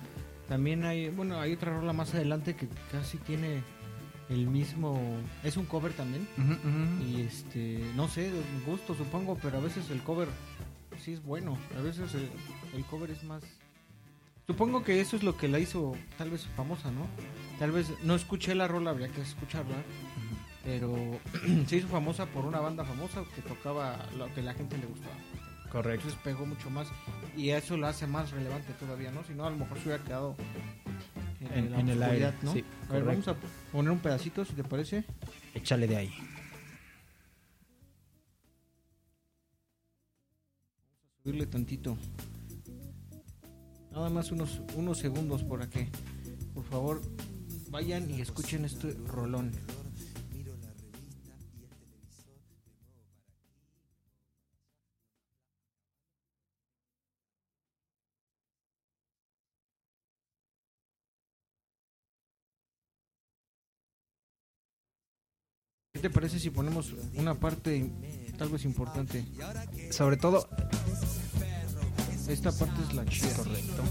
También 0.48 0.84
hay, 0.84 1.08
bueno, 1.08 1.40
hay 1.40 1.54
otra 1.54 1.72
rola 1.76 1.92
más 1.92 2.14
adelante 2.14 2.54
que 2.54 2.68
casi 2.92 3.18
tiene 3.18 3.62
el 4.28 4.46
mismo, 4.46 5.00
es 5.42 5.56
un 5.56 5.66
cover 5.66 5.92
también. 5.92 6.28
Y 7.06 7.22
este, 7.22 7.80
no 7.96 8.08
sé, 8.08 8.30
de 8.30 8.42
gusto 8.66 8.94
supongo, 8.94 9.38
pero 9.40 9.58
a 9.58 9.60
veces 9.60 9.90
el 9.90 10.02
cover 10.02 10.28
sí 11.00 11.12
es 11.12 11.22
bueno, 11.22 11.58
a 11.78 11.82
veces 11.82 12.14
el, 12.14 12.30
el 12.74 12.84
cover 12.84 13.10
es 13.10 13.22
más... 13.24 13.42
Supongo 14.46 14.84
que 14.84 15.00
eso 15.00 15.16
es 15.16 15.22
lo 15.22 15.38
que 15.38 15.48
la 15.48 15.58
hizo 15.58 15.94
tal 16.18 16.30
vez 16.30 16.46
famosa, 16.54 16.90
¿no? 16.90 17.06
Tal 17.58 17.72
vez 17.72 17.90
no 18.02 18.14
escuché 18.14 18.54
la 18.54 18.68
rola, 18.68 18.90
habría 18.90 19.08
que 19.08 19.22
escucharla, 19.22 19.76
pero 20.62 20.94
se 21.66 21.76
hizo 21.76 21.88
famosa 21.88 22.26
por 22.26 22.44
una 22.44 22.60
banda 22.60 22.84
famosa 22.84 23.24
que 23.34 23.40
tocaba 23.40 24.06
lo 24.18 24.32
que 24.34 24.42
la 24.42 24.52
gente 24.52 24.76
le 24.76 24.86
gustaba. 24.86 25.14
Correcto. 25.70 26.08
Entonces 26.08 26.20
pegó 26.22 26.46
mucho 26.46 26.68
más 26.68 26.88
y 27.36 27.50
eso 27.50 27.76
lo 27.76 27.86
hace 27.86 28.06
más 28.06 28.30
relevante 28.30 28.72
todavía, 28.74 29.10
¿no? 29.10 29.24
Si 29.24 29.34
no, 29.34 29.44
a 29.46 29.50
lo 29.50 29.56
mejor 29.56 29.78
se 29.78 29.88
hubiera 29.88 30.04
quedado 30.04 30.36
En- 31.40 31.70
la 31.72 31.80
en 31.80 31.88
el 31.88 32.02
aire, 32.02 32.26
oscuridad, 32.26 32.34
¿no? 32.42 32.52
sí, 32.52 32.64
a 32.88 32.92
ver, 32.92 33.04
vamos 33.04 33.28
a 33.28 33.36
poner 33.72 33.90
un 33.92 33.98
pedacito, 33.98 34.44
si 34.44 34.54
te 34.54 34.64
parece. 34.64 35.04
Échale 35.54 35.86
de 35.86 35.96
ahí. 35.96 36.14
Subirle 41.22 41.46
tantito. 41.46 41.96
Nada 43.90 44.10
más 44.10 44.30
unos, 44.32 44.60
unos 44.74 44.98
segundos 44.98 45.42
por 45.44 45.62
aquí. 45.62 45.86
Por 46.52 46.64
favor, 46.64 47.00
vayan 47.70 48.10
y 48.10 48.20
escuchen 48.20 48.64
este 48.64 48.92
rolón. 49.06 49.52
¿Qué 65.94 66.00
te 66.00 66.10
parece 66.10 66.40
si 66.40 66.50
ponemos 66.50 66.92
una 67.14 67.36
parte 67.36 67.88
tal 68.36 68.48
vez 68.48 68.64
importante? 68.64 69.24
Sobre 69.92 70.16
todo, 70.16 70.48
Esta 72.26 72.50
parte 72.50 72.82
es 72.88 72.94
la 72.94 73.04
chida. 73.06 73.32
correcto. 73.36 73.82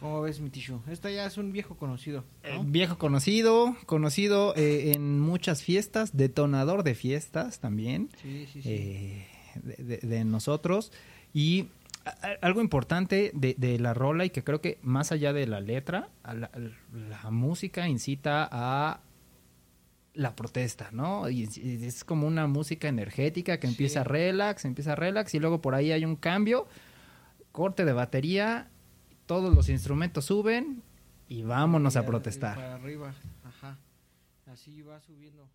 ¿Cómo 0.00 0.22
ves, 0.22 0.40
mi 0.40 0.48
tishu? 0.50 0.80
Esta 0.90 1.10
ya 1.10 1.26
es 1.26 1.36
un 1.36 1.52
viejo 1.52 1.76
conocido. 1.76 2.24
Eh, 2.42 2.58
viejo 2.64 2.96
conocido, 2.96 3.76
conocido 3.86 4.54
eh, 4.56 4.92
en 4.94 5.20
muchas 5.20 5.62
fiestas, 5.62 6.16
detonador 6.16 6.82
de 6.84 6.94
fiestas 6.94 7.60
también, 7.60 8.08
Sí, 8.22 8.46
sí, 8.50 8.62
sí. 8.62 8.68
eh, 8.72 9.26
de, 9.62 9.76
de- 9.98 10.06
de 10.08 10.24
nosotros. 10.24 10.90
Y 11.34 11.66
a- 12.06 12.32
algo 12.40 12.62
importante 12.62 13.30
de, 13.34 13.54
de 13.58 13.78
la 13.78 13.92
rola 13.92 14.24
y 14.24 14.30
que 14.30 14.42
creo 14.42 14.62
que 14.62 14.78
más 14.82 15.12
allá 15.12 15.34
de 15.34 15.46
la 15.46 15.60
letra, 15.60 16.08
a 16.22 16.32
la, 16.34 16.50
la 16.92 17.30
música 17.30 17.86
incita 17.86 18.48
a 18.50 19.00
la 20.14 20.34
protesta, 20.34 20.88
¿no? 20.92 21.28
Y 21.28 21.42
es- 21.44 22.04
como 22.04 22.26
una 22.26 22.46
música 22.46 22.88
energética 22.88 23.60
que 23.60 23.66
empieza 23.66 24.02
relax, 24.02 24.64
empieza 24.64 24.94
relax 24.94 25.34
y 25.34 25.40
luego 25.40 25.60
por 25.60 25.74
ahí 25.74 25.92
hay 25.92 26.06
un 26.06 26.16
cambio, 26.16 26.66
corte 27.52 27.84
de 27.84 27.92
batería, 27.92 28.68
todos 29.30 29.54
los 29.54 29.68
instrumentos 29.68 30.24
suben 30.24 30.82
y 31.28 31.44
vámonos 31.44 31.94
a 31.94 32.04
protestar. 32.04 32.56
Para 32.56 32.74
arriba, 32.74 33.14
ajá. 33.44 33.78
Así 34.46 34.82
va 34.82 35.00
subiendo. 35.02 35.48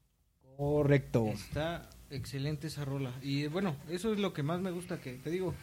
Correcto. 0.56 1.26
Está 1.26 1.90
excelente 2.10 2.68
esa 2.68 2.86
rola. 2.86 3.12
Y 3.22 3.48
bueno, 3.48 3.76
eso 3.90 4.14
es 4.14 4.20
lo 4.20 4.32
que 4.32 4.44
más 4.44 4.62
me 4.62 4.72
gusta, 4.72 5.02
que 5.02 5.16
te 5.16 5.30
digo, 5.30 5.54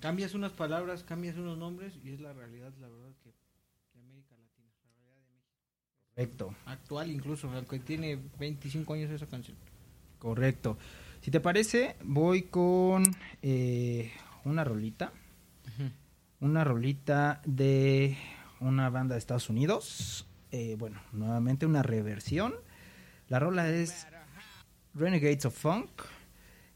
cambias 0.00 0.34
unas 0.34 0.50
palabras, 0.50 1.04
cambias 1.04 1.36
unos 1.36 1.56
nombres 1.56 1.94
y 2.02 2.10
es 2.10 2.20
la 2.20 2.32
realidad, 2.32 2.72
la 2.80 2.88
verdad, 2.88 3.12
que 3.22 3.30
de 3.30 4.00
América 4.00 4.34
Latina. 4.36 4.66
La 4.82 4.96
realidad 4.98 5.22
de 5.22 5.30
México. 5.30 6.16
Correcto. 6.16 6.54
Actual 6.66 7.12
incluso, 7.12 7.48
aunque 7.52 7.78
tiene 7.78 8.18
25 8.40 8.94
años 8.94 9.10
esa 9.12 9.28
canción. 9.28 9.56
Correcto. 10.18 10.78
Si 11.20 11.30
te 11.30 11.38
parece, 11.38 11.94
voy 12.02 12.42
con 12.42 13.04
eh, 13.40 14.10
una 14.44 14.64
rolita. 14.64 15.12
Una 16.42 16.64
rolita 16.64 17.40
de 17.46 18.18
una 18.58 18.90
banda 18.90 19.14
de 19.14 19.20
Estados 19.20 19.48
Unidos. 19.48 20.26
Eh, 20.50 20.74
bueno, 20.76 21.00
nuevamente 21.12 21.66
una 21.66 21.84
reversión. 21.84 22.52
La 23.28 23.38
rola 23.38 23.68
es 23.68 24.08
Renegades 24.92 25.44
of 25.44 25.56
Funk. 25.56 26.02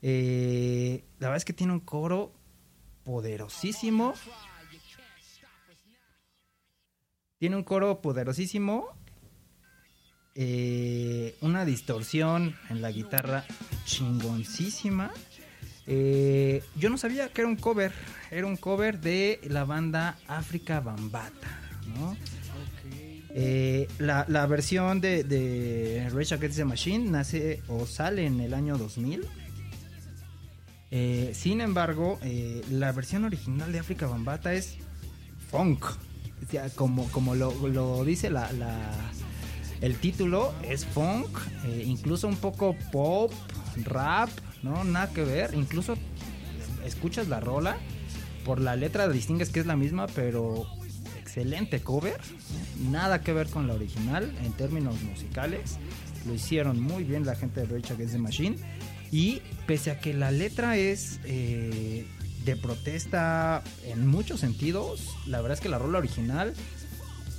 Eh, 0.02 1.04
la 1.18 1.26
verdad 1.26 1.38
es 1.38 1.44
que 1.44 1.52
tiene 1.52 1.73
un 1.73 1.80
coro 1.80 2.32
poderosísimo. 3.02 4.14
Tiene 7.38 7.56
un 7.56 7.64
coro 7.64 8.00
poderosísimo. 8.00 8.87
eh, 10.37 11.35
una 11.40 11.64
distorsión 11.64 12.54
en 12.70 12.82
la 12.82 12.92
guitarra 12.92 13.44
chingoncísima. 13.85 15.11
Eh, 15.87 16.62
yo 16.76 16.90
no 16.90 16.99
sabía 16.99 17.28
que 17.28 17.43
era 17.43 17.49
un 17.49 17.57
cover. 17.57 17.93
Era 18.31 18.47
un 18.47 18.57
cover 18.57 19.00
de 19.00 19.40
la 19.49 19.64
banda 19.64 20.19
África 20.26 20.81
Bambata, 20.81 21.61
¿no? 21.97 22.16
Eh, 23.38 23.87
la, 23.99 24.25
la 24.28 24.47
versión 24.47 25.00
de, 25.00 25.23
de 25.23 26.09
Rage 26.11 26.35
Against 26.35 26.57
the 26.57 26.64
Machine 26.64 27.11
nace 27.11 27.62
o 27.69 27.87
sale 27.87 28.26
en 28.26 28.40
el 28.40 28.55
año 28.55 28.78
2000. 28.78 29.26
Eh, 30.90 31.33
sin 31.35 31.61
embargo, 31.61 32.19
eh, 32.23 32.62
la 32.71 32.93
versión 32.93 33.25
original 33.25 33.73
de 33.73 33.78
África 33.81 34.07
Bambata 34.07 34.55
es 34.55 34.76
funk. 35.50 35.85
O 35.85 36.50
sea, 36.50 36.69
como, 36.71 37.09
como 37.11 37.35
lo, 37.35 37.52
lo 37.69 38.05
dice 38.05 38.31
la, 38.31 38.50
la- 38.52 38.93
el 39.83 39.97
título, 39.97 40.55
es 40.62 40.87
funk, 40.87 41.28
incluso 41.85 42.28
un 42.28 42.37
poco 42.37 42.75
pop, 42.93 43.31
rap, 43.85 44.31
¿no? 44.66 44.85
Nada 44.85 45.11
que 45.12 45.25
ver. 45.25 45.54
Incluso 45.54 45.96
escuchas 46.85 47.28
la 47.28 47.40
rola, 47.40 47.78
por 48.44 48.61
la 48.61 48.76
letra 48.76 49.08
distingues 49.08 49.50
que 49.50 49.61
es 49.61 49.66
la 49.66 49.76
misma, 49.76 50.06
pero 50.08 50.66
excelente 51.18 51.80
cover. 51.80 52.20
Nada 52.90 53.20
que 53.20 53.32
ver 53.32 53.49
con 53.49 53.66
la 53.66 53.75
original 53.75 54.35
en 54.44 54.52
términos 54.52 55.00
musicales. 55.02 55.78
Lo 56.26 56.35
hicieron 56.35 56.80
muy 56.80 57.04
bien 57.04 57.25
la 57.25 57.37
gente 57.37 57.61
de 57.61 57.66
Rage 57.66 57.92
Against 57.92 58.14
the 58.14 58.18
Machine. 58.18 58.56
Y 59.11 59.40
pese 59.66 59.90
a 59.90 60.00
que 60.00 60.12
la 60.12 60.30
letra 60.30 60.76
es 60.76 61.20
eh, 61.25 62.06
de 62.44 62.56
protesta 62.56 63.62
en 63.85 64.06
muchos 64.06 64.40
sentidos, 64.40 65.16
la 65.26 65.40
verdad 65.40 65.54
es 65.54 65.61
que 65.61 65.68
la 65.68 65.78
rola 65.78 65.99
original, 65.99 66.54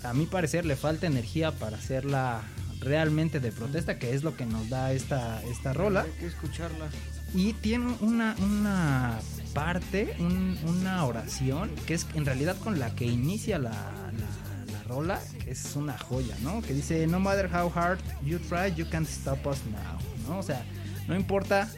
a 0.04 0.14
mi 0.14 0.26
parecer, 0.26 0.66
le 0.66 0.76
falta 0.76 1.08
energía 1.08 1.52
para 1.52 1.78
hacerla 1.78 2.42
realmente 2.80 3.40
de 3.40 3.52
protesta, 3.52 4.00
que 4.00 4.14
es 4.14 4.24
lo 4.24 4.36
que 4.36 4.46
nos 4.46 4.70
da 4.70 4.92
esta, 4.94 5.42
esta 5.44 5.74
rola. 5.74 6.02
Hay 6.02 6.12
que 6.12 6.28
escucharla. 6.28 6.90
Y 7.34 7.54
tiene 7.54 7.94
una, 8.02 8.36
una 8.40 9.20
parte, 9.54 10.16
un- 10.20 10.58
una 10.66 11.06
oración, 11.06 11.70
que 11.86 11.94
es 11.94 12.06
en 12.16 12.26
realidad 12.26 12.58
con 12.58 12.80
la 12.80 12.94
que 12.96 13.06
inicia 13.06 13.60
la, 13.60 13.72
la- 13.72 14.72
la 14.74 14.84
rola, 14.84 15.20
que 15.44 15.52
es 15.52 15.76
una 15.76 15.98
joya, 15.98 16.36
¿no? 16.42 16.62
Que 16.62 16.74
dice, 16.74 17.06
no 17.08 17.20
matter 17.20 17.50
how 17.54 17.72
hard 17.74 18.00
you 18.26 18.40
try, 18.40 18.74
you 18.76 18.90
can't 18.90 19.08
stop 19.08 19.46
us 19.48 19.60
now, 19.66 19.98
¿no? 20.28 20.40
O 20.40 20.44
sea, 20.44 20.64
no 21.08 21.16
importa 21.16 21.70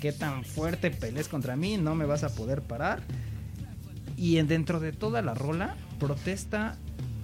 qué 0.00 0.12
tan 0.12 0.44
fuerte 0.44 0.90
pelees 0.90 1.28
contra 1.28 1.56
mí, 1.56 1.76
no 1.76 1.94
me 1.94 2.06
vas 2.06 2.24
a 2.24 2.34
poder 2.34 2.62
parar. 2.62 3.02
Y 4.16 4.38
en- 4.38 4.46
dentro 4.48 4.80
de 4.80 4.92
toda 4.92 5.22
la 5.22 5.34
rola, 5.34 5.76
protesta 5.98 6.76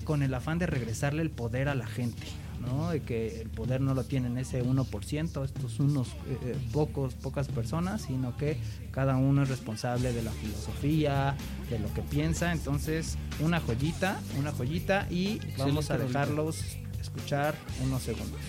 con 0.04 0.22
el 0.22 0.34
afán 0.34 0.58
de 0.58 0.66
regresarle 0.66 1.22
el 1.22 1.30
poder 1.30 1.68
a 1.68 1.74
la 1.74 1.86
gente, 1.86 2.26
¿no? 2.60 2.90
De 2.90 3.02
que 3.02 3.40
el 3.40 3.48
poder 3.48 3.80
no 3.80 3.94
lo 3.94 4.04
tienen 4.04 4.38
ese 4.38 4.64
1%, 4.64 5.44
estos 5.44 5.80
unos 5.80 6.08
eh, 6.08 6.38
eh, 6.42 6.56
pocos, 6.72 7.14
pocas 7.14 7.48
personas, 7.48 8.02
sino 8.02 8.36
que 8.36 8.58
cada 8.90 9.16
uno 9.16 9.42
es 9.42 9.48
responsable 9.48 10.12
de 10.12 10.22
la 10.22 10.32
filosofía, 10.32 11.36
de 11.68 11.78
lo 11.78 11.92
que 11.94 12.02
piensa. 12.02 12.52
Entonces, 12.52 13.16
una 13.40 13.60
joyita, 13.60 14.20
una 14.38 14.52
joyita 14.52 15.06
y 15.10 15.40
vamos 15.58 15.90
a 15.90 15.98
dejarlos 15.98 16.62
escuchar 17.00 17.54
unos 17.82 18.02
segundos. 18.02 18.40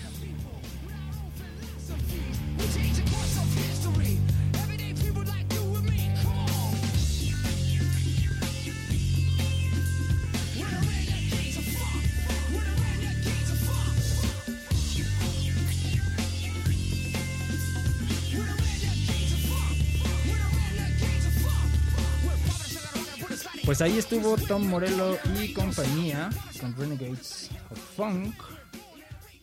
Pues 23.72 23.80
ahí 23.80 23.96
estuvo 23.96 24.36
Tom 24.36 24.66
Morello 24.68 25.16
y 25.42 25.54
compañía 25.54 26.28
con 26.60 26.76
Renegades 26.76 27.50
of 27.70 27.78
Funk. 27.96 28.34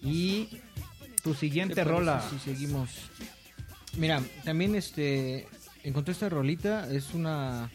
Y 0.04 0.50
tu 1.24 1.34
siguiente 1.34 1.74
¿Te 1.74 1.82
parece 1.82 1.98
rola. 1.98 2.30
Si 2.30 2.38
seguimos. 2.38 3.10
Mira, 3.98 4.22
también 4.44 4.76
este 4.76 5.48
encontré 5.84 6.12
esta 6.12 6.30
rolita, 6.30 6.94
es 6.94 7.16
una 7.16 7.72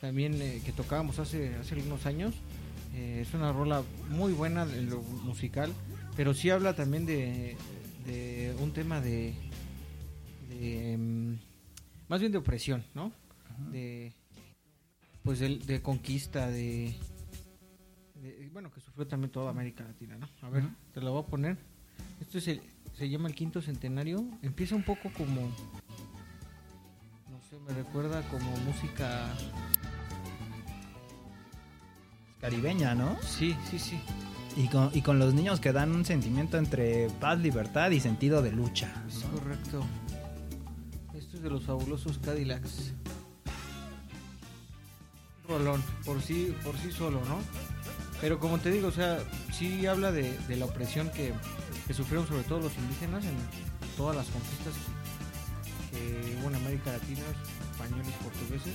también 0.00 0.40
eh, 0.40 0.62
que 0.64 0.70
tocábamos 0.70 1.18
hace 1.18 1.56
hace 1.56 1.74
algunos 1.74 2.06
años. 2.06 2.36
Eh, 2.94 3.24
es 3.26 3.34
una 3.34 3.52
rola 3.52 3.82
muy 4.08 4.32
buena 4.32 4.62
en 4.62 4.88
lo 4.88 5.02
musical, 5.02 5.72
pero 6.16 6.34
sí 6.34 6.50
habla 6.50 6.76
también 6.76 7.04
de, 7.04 7.56
de 8.06 8.54
un 8.60 8.72
tema 8.72 9.00
de, 9.00 9.34
de 10.50 10.96
mm, 10.96 11.34
más 12.06 12.20
bien 12.20 12.30
de 12.30 12.38
opresión, 12.38 12.84
¿no? 12.94 13.10
De 13.72 14.12
pues 15.26 15.40
de, 15.40 15.58
de 15.58 15.82
conquista 15.82 16.46
de, 16.46 16.94
de- 18.22 18.48
bueno 18.52 18.70
que 18.72 18.80
sufrió 18.80 19.06
también 19.06 19.30
toda 19.30 19.50
América 19.50 19.84
Latina, 19.84 20.16
¿no? 20.16 20.26
A 20.40 20.48
ver, 20.48 20.64
te 20.94 21.00
lo 21.02 21.12
voy 21.12 21.22
a 21.22 21.26
poner. 21.26 21.58
Esto 22.20 22.38
es 22.38 22.48
el, 22.48 22.62
se 22.96 23.08
llama 23.10 23.28
el 23.28 23.34
quinto 23.34 23.60
centenario. 23.60 24.24
Empieza 24.40 24.74
un 24.74 24.84
poco 24.84 25.10
como. 25.16 25.42
No 27.28 27.40
sé, 27.50 27.58
me 27.66 27.74
recuerda 27.74 28.22
como 28.30 28.50
música. 28.58 29.34
Caribeña, 32.40 32.94
¿no? 32.94 33.20
Sí, 33.22 33.56
sí, 33.70 33.78
sí. 33.78 33.98
Y 34.56 34.68
con, 34.68 34.90
y 34.94 35.02
con 35.02 35.18
los 35.18 35.34
niños 35.34 35.58
que 35.60 35.72
dan 35.72 35.90
un 35.94 36.04
sentimiento 36.04 36.56
entre 36.58 37.08
paz, 37.20 37.38
libertad 37.40 37.90
y 37.90 38.00
sentido 38.00 38.40
de 38.42 38.52
lucha. 38.52 39.02
Es 39.08 39.24
correcto. 39.24 39.84
Esto 41.14 41.36
es 41.36 41.42
de 41.42 41.50
los 41.50 41.64
fabulosos 41.64 42.18
Cadillacs. 42.18 42.92
Rolón, 45.48 45.82
por 46.04 46.20
sí, 46.22 46.54
por 46.64 46.76
sí 46.78 46.92
solo, 46.92 47.20
¿no? 47.26 47.38
Pero 48.20 48.38
como 48.38 48.58
te 48.58 48.70
digo, 48.70 48.88
o 48.88 48.92
sea, 48.92 49.18
sí 49.52 49.86
habla 49.86 50.10
de, 50.10 50.38
la 50.48 50.64
opresión 50.64 51.10
que, 51.10 51.32
sufrieron 51.94 52.26
sobre 52.26 52.42
todo 52.44 52.60
los 52.60 52.76
indígenas 52.76 53.24
en 53.24 53.36
todas 53.96 54.16
las 54.16 54.26
conquistas 54.26 54.74
que, 55.90 55.98
que 55.98 56.36
hubo 56.40 56.48
en 56.48 56.56
América 56.56 56.92
Latina, 56.92 57.22
españoles, 57.72 58.12
portugueses. 58.22 58.74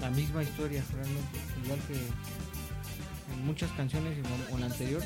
La 0.00 0.10
misma 0.10 0.42
historia, 0.42 0.84
realmente, 0.92 1.38
igual 1.64 1.80
que 1.88 1.96
en 3.32 3.46
muchas 3.46 3.70
canciones 3.72 4.18
o 4.50 4.54
en 4.54 4.60
la 4.60 4.66
anterior. 4.66 5.02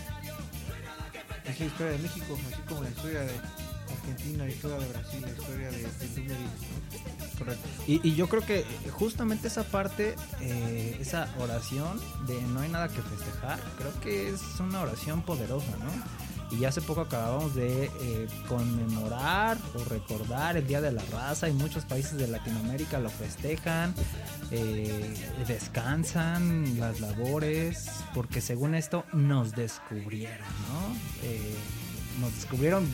Es 1.45 1.61
la 1.61 1.67
historia 1.67 1.93
de 1.93 1.99
México, 1.99 2.39
así 2.53 2.63
como 2.69 2.83
la 2.83 2.91
historia 2.91 3.21
de 3.21 3.33
Argentina, 4.11 4.45
la 4.45 4.51
historia 4.51 4.79
de 4.79 4.89
Brasil, 4.89 5.25
historia 5.29 5.71
de. 5.71 6.01
Y, 7.87 8.15
yo 8.15 8.29
creo 8.29 8.43
que 8.43 8.65
justamente 8.91 9.49
esa 9.49 9.65
parte, 9.65 10.15
eh, 10.41 10.97
esa 11.01 11.33
oración 11.39 12.01
de 12.27 12.41
no 12.43 12.61
hay 12.61 12.69
nada 12.69 12.89
que 12.89 13.01
festejar, 13.01 13.59
creo 13.79 14.01
que 14.01 14.29
es 14.31 14.41
una 14.61 14.81
oración 14.81 15.23
poderosa, 15.23 15.73
¿no? 15.79 16.57
Y 16.57 16.65
hace 16.65 16.83
poco 16.83 17.03
acabamos 17.03 17.55
de 17.55 17.85
eh, 17.85 18.29
conmemorar 18.49 19.57
o 19.75 19.85
recordar 19.85 20.57
el 20.57 20.67
Día 20.67 20.81
de 20.81 20.91
la 20.91 21.03
Raza 21.13 21.49
y 21.49 21.53
muchos 21.53 21.85
países 21.85 22.19
de 22.19 22.27
Latinoamérica 22.27 22.99
lo 22.99 23.09
festejan, 23.09 23.95
eh, 24.51 25.15
descansan 25.47 26.79
las 26.79 27.01
labores, 27.01 27.89
porque 28.15 28.41
según 28.41 28.75
esto 28.75 29.05
nos 29.13 29.53
descubrieron, 29.53 30.49
¿no? 30.69 32.21
Nos 32.21 32.35
descubrieron 32.35 32.85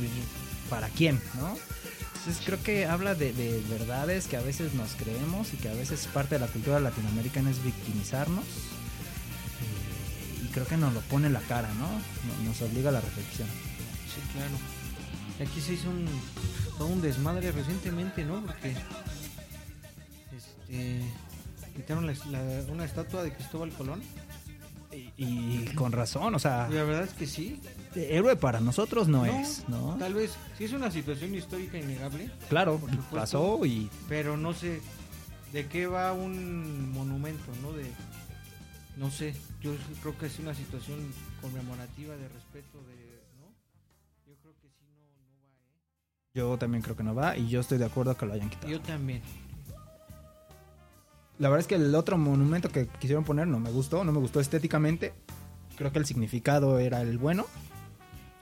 para 0.70 0.88
quién, 0.88 1.20
¿no? 1.38 1.56
Entonces 2.18 2.42
creo 2.44 2.60
que 2.62 2.86
habla 2.86 3.14
de, 3.14 3.32
de 3.32 3.60
verdades 3.68 4.26
que 4.26 4.36
a 4.36 4.40
veces 4.42 4.74
nos 4.74 4.92
creemos 4.94 5.52
y 5.54 5.58
que 5.58 5.68
a 5.68 5.74
veces 5.74 6.08
parte 6.12 6.34
de 6.36 6.40
la 6.40 6.48
cultura 6.48 6.80
latinoamericana 6.80 7.50
es 7.50 7.62
victimizarnos. 7.62 8.44
Eh, 8.44 10.44
y 10.44 10.48
creo 10.48 10.66
que 10.66 10.76
nos 10.76 10.92
lo 10.92 11.00
pone 11.02 11.30
la 11.30 11.40
cara, 11.40 11.72
¿no? 11.74 11.86
No- 11.88 12.48
Nos 12.48 12.60
obliga 12.62 12.88
a 12.88 12.92
la 12.92 13.00
reflexión. 13.00 13.46
Sí, 13.48 14.20
claro. 14.32 15.48
Aquí 15.48 15.60
se 15.60 15.74
hizo 15.74 15.88
un, 15.90 16.06
todo 16.78 16.88
un 16.88 17.00
desmadre 17.02 17.52
recientemente, 17.52 18.24
¿no? 18.24 18.42
Porque 18.44 18.74
este, 20.36 21.02
quitaron 21.76 22.10
una 22.70 22.84
estatua 22.84 23.22
de 23.22 23.32
Cristóbal 23.32 23.70
Colón. 23.70 24.02
Y, 24.96 25.12
y 25.18 25.72
con 25.74 25.92
razón, 25.92 26.34
o 26.34 26.38
sea, 26.38 26.68
la 26.70 26.82
verdad 26.84 27.04
es 27.04 27.12
que 27.12 27.26
sí. 27.26 27.60
héroe 27.94 28.36
para 28.36 28.60
nosotros 28.60 29.08
no, 29.08 29.24
No, 29.26 29.40
es, 29.40 29.64
¿no? 29.68 29.96
Tal 29.98 30.14
vez, 30.14 30.36
sí 30.56 30.64
es 30.64 30.72
una 30.72 30.90
situación 30.90 31.34
histórica 31.34 31.78
innegable, 31.78 32.30
Claro, 32.48 32.78
supuesto. 32.80 33.02
pasó 33.16 33.66
y 33.66 33.88
pero 34.08 34.36
no 34.36 34.52
sé 34.54 34.80
de 35.52 35.66
qué 35.66 35.86
va 35.86 36.12
un 36.12 36.92
monumento, 36.92 37.52
¿no? 37.62 37.72
De, 37.72 37.84
no 38.96 39.10
sé, 39.10 39.34
yo 39.60 39.72
creo 40.02 40.16
que 40.18 40.26
es 40.26 40.38
una 40.38 40.54
situación 40.54 40.98
conmemorativa 41.42 42.16
de 42.16 42.28
respeto, 42.28 42.78
de, 42.88 43.20
¿no? 43.38 43.46
Yo 44.26 44.34
creo 44.42 44.54
que 44.60 44.68
sí 44.68 44.84
no, 44.94 45.02
no 45.22 45.42
va, 45.42 45.48
¿eh? 45.48 45.82
yo 46.34 46.56
también 46.58 46.82
creo 46.82 46.96
que 46.96 47.02
no 47.04 47.14
va 47.14 47.36
y 47.36 47.48
yo 47.48 47.60
estoy 47.60 47.78
de 47.78 47.84
acuerdo 47.86 48.16
que 48.16 48.26
lo 48.26 48.32
hayan 48.34 48.48
quitado. 48.50 48.68
Yo 48.68 48.80
también. 48.80 49.20
La 51.38 51.48
verdad 51.48 51.60
es 51.60 51.66
que 51.66 51.74
el 51.74 51.94
otro 51.94 52.16
monumento 52.18 52.68
que 52.70 52.86
quisieron 52.86 53.24
poner 53.24 53.46
no 53.46 53.58
me 53.60 53.70
gustó, 53.70 54.04
no 54.04 54.12
me 54.12 54.18
gustó 54.18 54.40
estéticamente. 54.40 55.12
Creo 55.76 55.92
que 55.92 55.98
el 55.98 56.06
significado 56.06 56.78
era 56.78 57.02
el 57.02 57.18
bueno, 57.18 57.44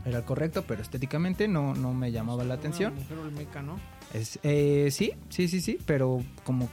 era 0.04 0.18
el 0.18 0.24
correcto, 0.24 0.62
pero 0.66 0.80
estéticamente 0.82 1.48
no, 1.48 1.74
no 1.74 1.92
me 1.92 2.12
llamaba 2.12 2.44
la 2.44 2.54
atención. 2.54 2.94
Mujer 2.94 3.18
olmeca, 3.18 3.62
¿no? 3.62 3.80
Es, 4.12 4.38
eh, 4.44 4.88
sí, 4.92 5.12
sí, 5.28 5.48
sí, 5.48 5.60
sí, 5.60 5.78
pero 5.84 6.22
como 6.44 6.68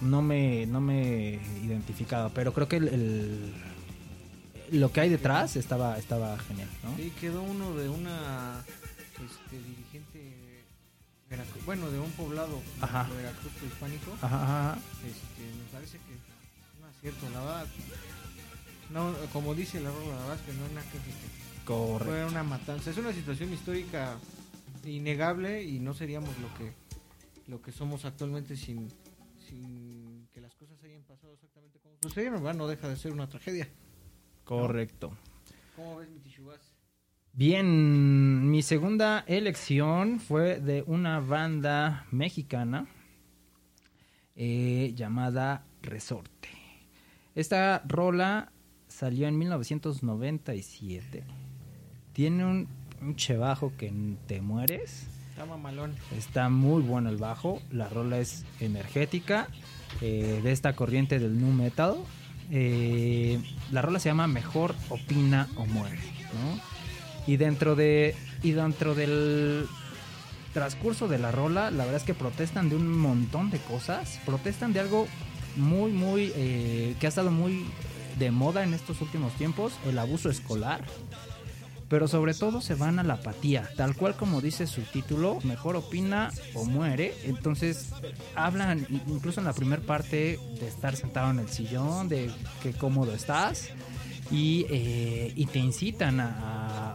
no 0.00 0.22
me, 0.22 0.64
no 0.66 0.80
me 0.80 1.38
identificaba. 1.62 2.30
Pero 2.30 2.54
creo 2.54 2.68
que 2.68 2.76
el, 2.76 2.88
el- 2.88 3.54
lo 4.72 4.90
que 4.90 5.00
hay 5.02 5.10
detrás 5.10 5.56
estaba, 5.56 5.98
estaba 5.98 6.38
genial, 6.38 6.68
¿no? 6.82 6.96
Sí, 6.96 7.12
quedó 7.20 7.42
uno 7.42 7.74
de 7.74 7.88
una 7.90 8.64
este, 9.12 9.56
dirigente, 9.62 10.15
Veracruz- 11.28 11.64
bueno, 11.64 11.90
de 11.90 11.98
un 11.98 12.10
poblado 12.12 12.62
Ajá. 12.80 13.04
de 13.08 13.16
Veracruz 13.16 13.52
hispánico. 13.66 14.16
Ajá. 14.22 14.78
Este, 15.04 15.42
me 15.56 15.64
parece 15.72 15.98
que 15.98 16.14
no 16.80 16.88
es 16.88 17.00
cierto, 17.00 17.28
la 17.30 17.40
verdad. 17.40 17.66
No, 18.90 19.12
como 19.32 19.54
dice 19.54 19.80
la 19.80 19.90
rola, 19.90 20.14
la 20.14 20.20
verdad 20.20 20.36
es 20.36 20.42
que 20.42 20.52
no 20.52 20.66
hay 20.66 20.74
nada 20.74 20.90
que. 20.92 20.98
Correcto. 21.64 22.04
Fue 22.04 22.24
una 22.24 22.42
matanza. 22.44 22.90
Es 22.90 22.96
una 22.98 23.12
situación 23.12 23.52
histórica 23.52 24.16
innegable 24.84 25.64
y 25.64 25.80
no 25.80 25.94
seríamos 25.94 26.30
lo 26.38 26.54
que 26.54 26.72
lo 27.48 27.60
que 27.62 27.72
somos 27.72 28.04
actualmente 28.04 28.56
sin, 28.56 28.88
sin 29.48 30.28
que 30.32 30.40
las 30.40 30.54
cosas 30.54 30.80
hayan 30.84 31.02
pasado 31.02 31.32
exactamente 31.32 31.78
como 31.80 31.96
sucedieron. 32.02 32.42
No 32.56 32.66
deja 32.68 32.88
de 32.88 32.96
ser 32.96 33.12
una 33.12 33.28
tragedia. 33.28 33.68
Correcto. 34.44 35.16
¿Cómo 35.74 35.96
ves 35.96 36.08
mi 36.08 36.20
Tichubas? 36.20 36.60
Bien, 37.38 38.50
mi 38.50 38.62
segunda 38.62 39.22
elección 39.26 40.20
fue 40.20 40.58
de 40.58 40.82
una 40.86 41.20
banda 41.20 42.06
mexicana 42.10 42.86
eh, 44.34 44.92
llamada 44.96 45.66
Resorte. 45.82 46.48
Esta 47.34 47.82
rola 47.86 48.52
salió 48.88 49.28
en 49.28 49.36
1997. 49.36 51.24
Tiene 52.14 52.46
un, 52.46 52.68
un 53.02 53.16
che 53.16 53.36
bajo 53.36 53.74
que 53.76 53.92
te 54.26 54.40
mueres. 54.40 55.06
Está 55.28 55.44
mamalón. 55.44 55.94
Está 56.16 56.48
muy 56.48 56.80
bueno 56.80 57.10
el 57.10 57.18
bajo. 57.18 57.60
La 57.70 57.90
rola 57.90 58.18
es 58.18 58.46
energética. 58.60 59.48
eh, 60.00 60.40
de 60.42 60.52
esta 60.52 60.74
corriente 60.74 61.18
del 61.18 61.38
nu 61.38 61.52
metal. 61.52 61.96
Eh, 62.50 63.40
la 63.72 63.82
rola 63.82 63.98
se 63.98 64.08
llama 64.08 64.26
Mejor 64.26 64.74
opina 64.88 65.48
o 65.56 65.66
muere, 65.66 65.98
¿no? 66.32 66.75
Y 67.26 67.36
dentro 67.36 67.74
de 67.74 68.14
y 68.42 68.52
dentro 68.52 68.94
del 68.94 69.66
transcurso 70.52 71.08
de 71.08 71.18
la 71.18 71.32
rola, 71.32 71.70
la 71.70 71.84
verdad 71.84 72.00
es 72.00 72.02
que 72.02 72.14
protestan 72.14 72.68
de 72.68 72.76
un 72.76 72.88
montón 72.88 73.50
de 73.50 73.58
cosas. 73.58 74.20
Protestan 74.24 74.72
de 74.72 74.80
algo 74.80 75.06
muy, 75.56 75.90
muy, 75.90 76.32
eh, 76.34 76.94
que 77.00 77.06
ha 77.06 77.08
estado 77.08 77.30
muy 77.30 77.64
de 78.18 78.30
moda 78.30 78.64
en 78.64 78.74
estos 78.74 79.00
últimos 79.00 79.34
tiempos, 79.34 79.74
el 79.86 79.98
abuso 79.98 80.30
escolar. 80.30 80.84
Pero 81.88 82.08
sobre 82.08 82.34
todo 82.34 82.60
se 82.60 82.74
van 82.74 82.98
a 82.98 83.04
la 83.04 83.14
apatía, 83.14 83.68
tal 83.76 83.94
cual 83.94 84.16
como 84.16 84.40
dice 84.40 84.66
su 84.66 84.80
título, 84.82 85.38
mejor 85.44 85.76
opina 85.76 86.32
o 86.54 86.64
muere. 86.64 87.14
Entonces 87.24 87.90
hablan 88.34 88.86
incluso 89.06 89.40
en 89.40 89.46
la 89.46 89.52
primera 89.52 89.82
parte 89.82 90.40
de 90.58 90.66
estar 90.66 90.96
sentado 90.96 91.30
en 91.30 91.38
el 91.38 91.48
sillón, 91.48 92.08
de 92.08 92.30
qué 92.62 92.72
cómodo 92.72 93.14
estás, 93.14 93.70
y, 94.32 94.66
eh, 94.68 95.46
te 95.52 95.58
incitan 95.58 96.18
a, 96.18 96.85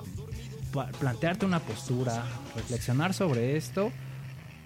plantearte 1.00 1.46
una 1.46 1.60
postura, 1.60 2.24
reflexionar 2.56 3.14
sobre 3.14 3.58
esto 3.58 3.92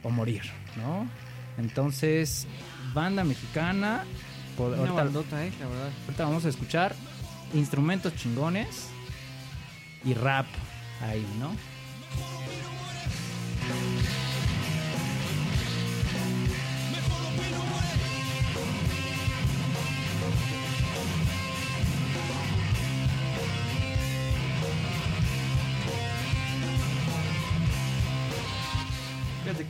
o 0.03 0.09
morir, 0.09 0.43
¿no? 0.77 1.07
Entonces, 1.57 2.47
banda 2.93 3.23
mexicana, 3.23 4.03
por- 4.57 4.69
Una 4.71 4.77
ahorita, 4.79 4.95
bandota, 4.95 5.45
eh, 5.45 5.51
la 5.59 5.67
verdad. 5.67 5.89
ahorita 6.05 6.23
vamos 6.25 6.45
a 6.45 6.49
escuchar 6.49 6.95
instrumentos 7.53 8.15
chingones 8.15 8.89
y 10.03 10.13
rap 10.13 10.45
ahí, 11.01 11.25
¿no? 11.39 11.51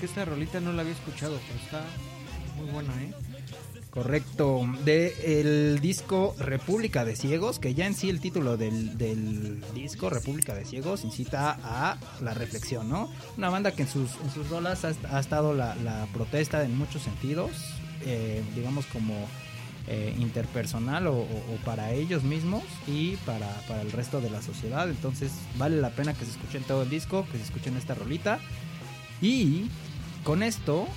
Esta 0.06 0.26
rolita 0.26 0.60
no 0.60 0.72
la 0.74 0.82
había 0.82 0.94
escuchado, 0.94 1.40
pero 1.48 1.60
está 1.60 1.86
muy 2.58 2.72
buena, 2.72 2.94
¿eh? 3.02 3.14
Correcto, 3.90 4.68
de 4.84 5.80
disco 5.82 6.36
República 6.38 7.06
de 7.06 7.16
Ciegos, 7.16 7.60
que 7.60 7.74
ya 7.74 7.88
en 7.88 7.94
sí 7.94 8.10
el 8.10 8.20
título 8.20 8.58
del, 8.58 8.98
del 8.98 9.64
disco 9.74 10.10
República 10.10 10.54
de 10.54 10.66
Ciegos 10.66 11.06
incita 11.06 11.58
a 11.64 11.98
la 12.22 12.34
reflexión, 12.34 12.90
¿no? 12.90 13.10
Una 13.38 13.50
banda 13.50 13.72
que 13.72 13.84
en 13.84 13.88
sus, 13.88 14.12
en 14.22 14.32
sus 14.32 14.50
rolas 14.50 14.84
ha, 14.84 14.92
ha 15.10 15.20
estado 15.22 15.54
la, 15.54 15.76
la 15.76 16.08
protesta 16.14 16.66
en 16.66 16.78
muchos 16.78 17.04
sentidos, 17.04 17.52
eh, 18.06 18.44
digamos 18.54 18.86
como 18.88 19.14
eh, 19.88 20.14
interpersonal 20.20 21.08
o 21.08 21.26
para 21.64 21.94
ellos 21.94 22.24
mismos 22.24 22.64
y 22.88 23.16
para, 23.18 23.48
para 23.68 23.82
el 23.82 23.94
resto 23.94 24.20
de 24.20 24.30
la 24.30 24.42
sociedad. 24.42 24.90
Entonces 24.90 25.32
vale 25.58 25.80
la 25.80 25.92
pena 25.92 26.14
que 26.14 26.26
se 26.26 26.32
escuchen 26.32 26.64
todo 26.64 26.84
el 26.84 26.90
disco, 26.90 27.26
que 27.32 27.38
se 27.38 27.46
escuchen 27.46 27.78
esta 27.78 27.96
rolita. 27.96 28.40
Y 29.22 29.70
con 30.26 30.44
esto 30.44 30.88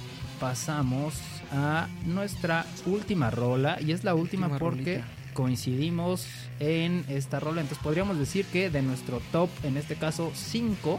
pasamos 0.41 1.15
a 1.53 1.89
nuestra 2.05 2.67
última 2.87 3.31
rola. 3.31 3.79
Y 3.81 3.93
es 3.93 4.03
la 4.05 4.15
última, 4.15 4.47
Última 4.47 4.59
porque 4.59 4.95
rolita. 4.99 5.09
coincidimos 5.35 6.27
en 6.61 7.05
esta 7.09 7.39
rola. 7.41 7.61
Entonces 7.61 7.83
podríamos 7.83 8.19
decir 8.19 8.45
que 8.47 8.71
de 8.71 8.83
nuestro 8.83 9.21
top, 9.33 9.51
en 9.63 9.77
este 9.77 9.95
caso 9.97 10.33
5, 10.35 10.99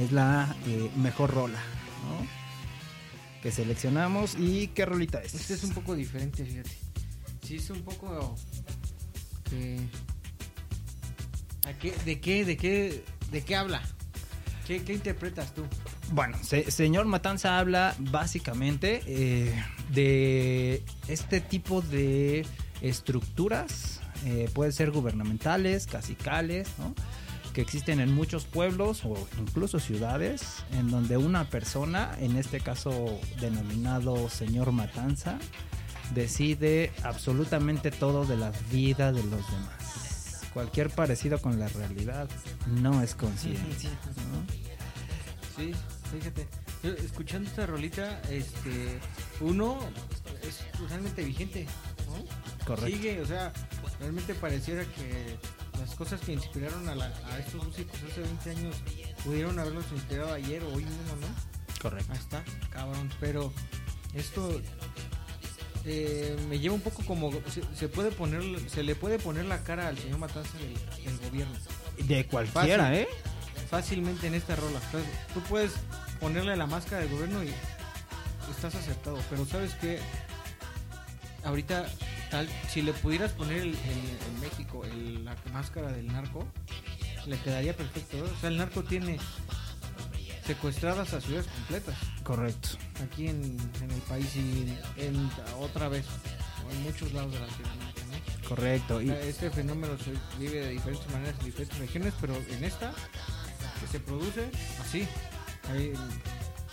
es 0.00 0.12
la 0.12 0.54
eh, 0.66 0.90
mejor 0.96 1.32
rola. 1.32 1.58
¿no? 1.58 2.26
Que 3.42 3.50
seleccionamos. 3.52 4.34
¿Y 4.38 4.68
qué 4.68 4.84
rolita 4.84 5.20
es? 5.22 5.34
Este 5.34 5.54
es 5.54 5.64
un 5.64 5.72
poco 5.72 5.94
diferente, 5.94 6.44
fíjate. 6.44 6.70
Sí, 7.42 7.56
es 7.56 7.70
un 7.70 7.82
poco. 7.82 8.34
que- 9.48 9.78
¿A 11.66 11.72
qué, 11.74 11.92
¿De 12.04 12.18
qué? 12.20 12.44
¿De 12.44 12.56
qué? 12.56 13.04
¿De 13.30 13.44
qué 13.44 13.54
habla? 13.56 13.82
¿Qué, 14.66 14.82
qué 14.82 14.94
interpretas 14.94 15.54
tú? 15.54 15.62
Bueno, 16.12 16.38
se- 16.42 16.70
señor 16.70 17.06
Matanza 17.06 17.58
habla 17.58 17.94
básicamente 17.98 19.02
eh, 19.06 19.54
de 19.92 20.82
este 21.06 21.40
tipo 21.40 21.82
de 21.82 22.46
estructuras, 22.80 24.00
eh, 24.24 24.48
pueden 24.54 24.72
ser 24.72 24.90
gubernamentales, 24.90 25.86
casicales, 25.86 26.68
¿no? 26.78 26.94
que 27.52 27.60
existen 27.60 28.00
en 28.00 28.14
muchos 28.14 28.44
pueblos 28.44 29.04
o 29.04 29.14
incluso 29.38 29.80
ciudades, 29.80 30.64
en 30.72 30.90
donde 30.90 31.16
una 31.16 31.44
persona, 31.50 32.16
en 32.20 32.36
este 32.36 32.60
caso 32.60 33.18
denominado 33.40 34.28
señor 34.30 34.70
Matanza, 34.72 35.38
decide 36.14 36.92
absolutamente 37.02 37.90
todo 37.90 38.24
de 38.24 38.36
la 38.36 38.52
vida 38.70 39.12
de 39.12 39.22
los 39.24 39.30
demás. 39.50 40.40
Cualquier 40.54 40.88
parecido 40.90 41.38
con 41.40 41.58
la 41.58 41.68
realidad 41.68 42.28
no 42.66 43.02
es 43.02 43.14
coincidencia. 43.14 43.90
¿no? 44.32 44.58
Sí, 45.56 45.72
fíjate. 46.10 46.46
Yo, 46.82 46.92
escuchando 46.92 47.48
esta 47.50 47.66
rolita, 47.66 48.20
este, 48.30 48.98
uno 49.40 49.78
es 50.42 50.60
totalmente 50.78 51.22
vigente, 51.24 51.66
¿no? 52.06 52.64
Correcto. 52.64 52.96
Sigue, 52.96 53.20
o 53.20 53.26
sea, 53.26 53.52
realmente 54.00 54.34
pareciera 54.34 54.84
que 54.84 55.36
las 55.78 55.94
cosas 55.94 56.20
que 56.20 56.32
inspiraron 56.32 56.88
a, 56.88 56.94
la- 56.94 57.12
a 57.32 57.38
estos 57.38 57.64
músicos 57.66 57.96
hace 58.10 58.20
20 58.20 58.50
años 58.50 58.76
pudieron 59.24 59.58
haberlos 59.58 59.84
inspirado 59.92 60.32
ayer 60.34 60.62
o 60.62 60.68
hoy 60.68 60.84
mismo, 60.84 61.16
¿no? 61.20 61.26
Correcto. 61.82 62.12
Ahí 62.12 62.18
está, 62.18 62.44
cabrón. 62.70 63.08
Pero 63.20 63.52
esto 64.14 64.60
eh, 65.84 66.36
me 66.48 66.58
lleva 66.58 66.74
un 66.74 66.80
poco 66.80 67.04
como 67.04 67.30
se, 67.50 67.62
se 67.76 67.88
puede 67.88 68.10
poner, 68.10 68.42
se 68.68 68.82
le 68.82 68.94
puede 68.94 69.18
poner 69.18 69.44
la 69.46 69.62
cara 69.62 69.88
al 69.88 69.98
señor 69.98 70.18
Matanza 70.18 70.50
del, 70.58 70.74
del 71.04 71.18
gobierno 71.18 71.54
De 71.98 72.26
cualquiera, 72.26 72.84
Fácil. 72.84 72.98
¿eh? 73.02 73.08
fácilmente 73.70 74.26
en 74.26 74.34
esta 74.34 74.56
rola. 74.56 74.80
Tú 75.34 75.40
puedes 75.42 75.72
ponerle 76.20 76.56
la 76.56 76.66
máscara 76.66 77.02
del 77.02 77.10
gobierno 77.10 77.42
y 77.44 77.52
estás 78.50 78.74
acertado. 78.74 79.18
Pero 79.30 79.44
sabes 79.46 79.74
que 79.74 80.00
ahorita 81.44 81.86
tal, 82.30 82.48
si 82.68 82.82
le 82.82 82.92
pudieras 82.92 83.32
poner 83.32 83.58
el- 83.62 83.76
México 84.40 84.84
el- 84.84 85.24
la 85.24 85.36
máscara 85.52 85.90
del 85.92 86.06
narco, 86.08 86.46
le 87.26 87.38
quedaría 87.38 87.76
perfecto. 87.76 88.16
¿no? 88.18 88.24
O 88.24 88.36
sea, 88.40 88.48
el 88.50 88.56
narco 88.58 88.82
tiene 88.82 89.18
secuestradas 90.46 91.12
a 91.12 91.20
ciudades 91.20 91.46
completas 91.46 91.94
Correcto. 92.22 92.70
aquí 93.04 93.28
en, 93.28 93.42
en 93.82 93.90
el 93.90 94.00
país 94.08 94.34
y 94.34 94.74
en, 94.96 95.30
otra 95.60 95.88
vez 95.88 96.06
o 96.66 96.70
en 96.72 96.82
muchos 96.84 97.12
lados 97.12 97.32
de 97.32 97.40
la 97.40 97.46
ciudad. 97.48 97.70
¿no? 97.74 98.48
Correcto. 98.48 99.02
Y, 99.02 99.10
este 99.10 99.50
fenómeno 99.50 99.94
se 99.98 100.12
vive 100.38 100.60
de 100.60 100.70
diferentes 100.70 101.06
maneras 101.12 101.34
en 101.40 101.44
diferentes 101.46 101.78
regiones, 101.78 102.14
pero 102.20 102.34
en 102.34 102.64
esta 102.64 102.92
que 103.80 103.86
se 103.88 104.00
produce 104.00 104.50
así. 104.80 105.06
Hay 105.70 105.92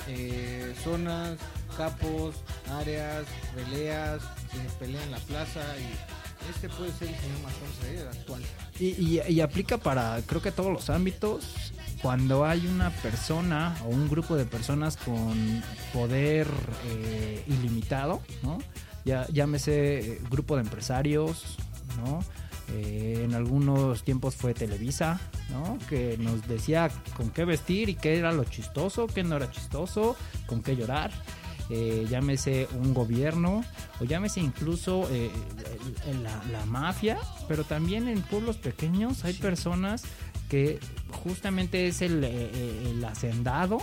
eh, 0.08 0.73
zonas, 0.84 1.38
capos, 1.77 2.36
áreas, 2.69 3.25
peleas, 3.55 4.21
se 4.51 4.60
pelea 4.79 5.03
en 5.03 5.12
la 5.12 5.17
plaza 5.19 5.62
y 5.79 6.49
este 6.49 6.69
puede 6.69 6.91
ser 6.93 7.08
el 7.10 7.15
señor 7.15 7.38
eh, 7.86 8.08
actual. 8.12 8.41
y, 8.79 8.86
y- 8.88 9.21
y 9.27 9.41
aplica 9.41 9.77
para, 9.77 10.21
creo 10.25 10.41
que 10.41 10.51
todos 10.51 10.71
los 10.71 10.89
ámbitos. 10.89 11.45
Cuando 12.01 12.45
hay 12.45 12.67
una 12.67 12.91
persona 12.91 13.75
o 13.84 13.88
un 13.88 14.08
grupo 14.08 14.36
de 14.36 14.45
personas 14.45 14.95
con 14.95 15.63
poder 15.91 16.45
eh, 16.88 17.43
ilimitado, 17.47 18.21
¿no? 18.43 18.60
Ya, 19.05 19.25
llámese 19.31 19.99
eh, 20.13 20.21
grupo 20.29 20.55
de 20.55 20.62
empresarios, 20.63 21.58
¿no? 22.05 22.23
Eh, 22.69 23.21
en 23.23 23.34
algunos 23.34 24.04
tiempos 24.04 24.36
fue 24.36 24.54
Televisa, 24.54 25.19
¿no? 25.49 25.78
Que 25.88 26.17
nos 26.17 26.47
decía 26.47 26.89
con 27.15 27.30
qué 27.30 27.45
vestir 27.45 27.89
y 27.89 27.95
qué 27.95 28.17
era 28.17 28.32
lo 28.32 28.43
chistoso, 28.43 29.08
qué 29.08 29.23
no 29.23 29.36
era 29.36 29.51
chistoso, 29.51 30.15
con 30.47 30.62
qué 30.62 30.75
llorar. 30.75 31.12
Eh, 31.69 32.06
llámese 32.10 32.67
un 32.75 32.93
gobierno 32.93 33.63
o 33.99 34.04
llámese 34.06 34.39
incluso 34.39 35.08
eh, 35.12 35.32
la, 36.21 36.43
la 36.51 36.65
mafia, 36.65 37.17
pero 37.47 37.63
también 37.63 38.08
en 38.08 38.21
pueblos 38.21 38.58
pequeños 38.58 39.25
hay 39.25 39.34
personas 39.34 40.04
que 40.49 40.80
justamente 41.23 41.88
es 41.88 42.01
el, 42.01 42.23
eh, 42.23 42.91
el 42.91 43.04
hacendado 43.04 43.80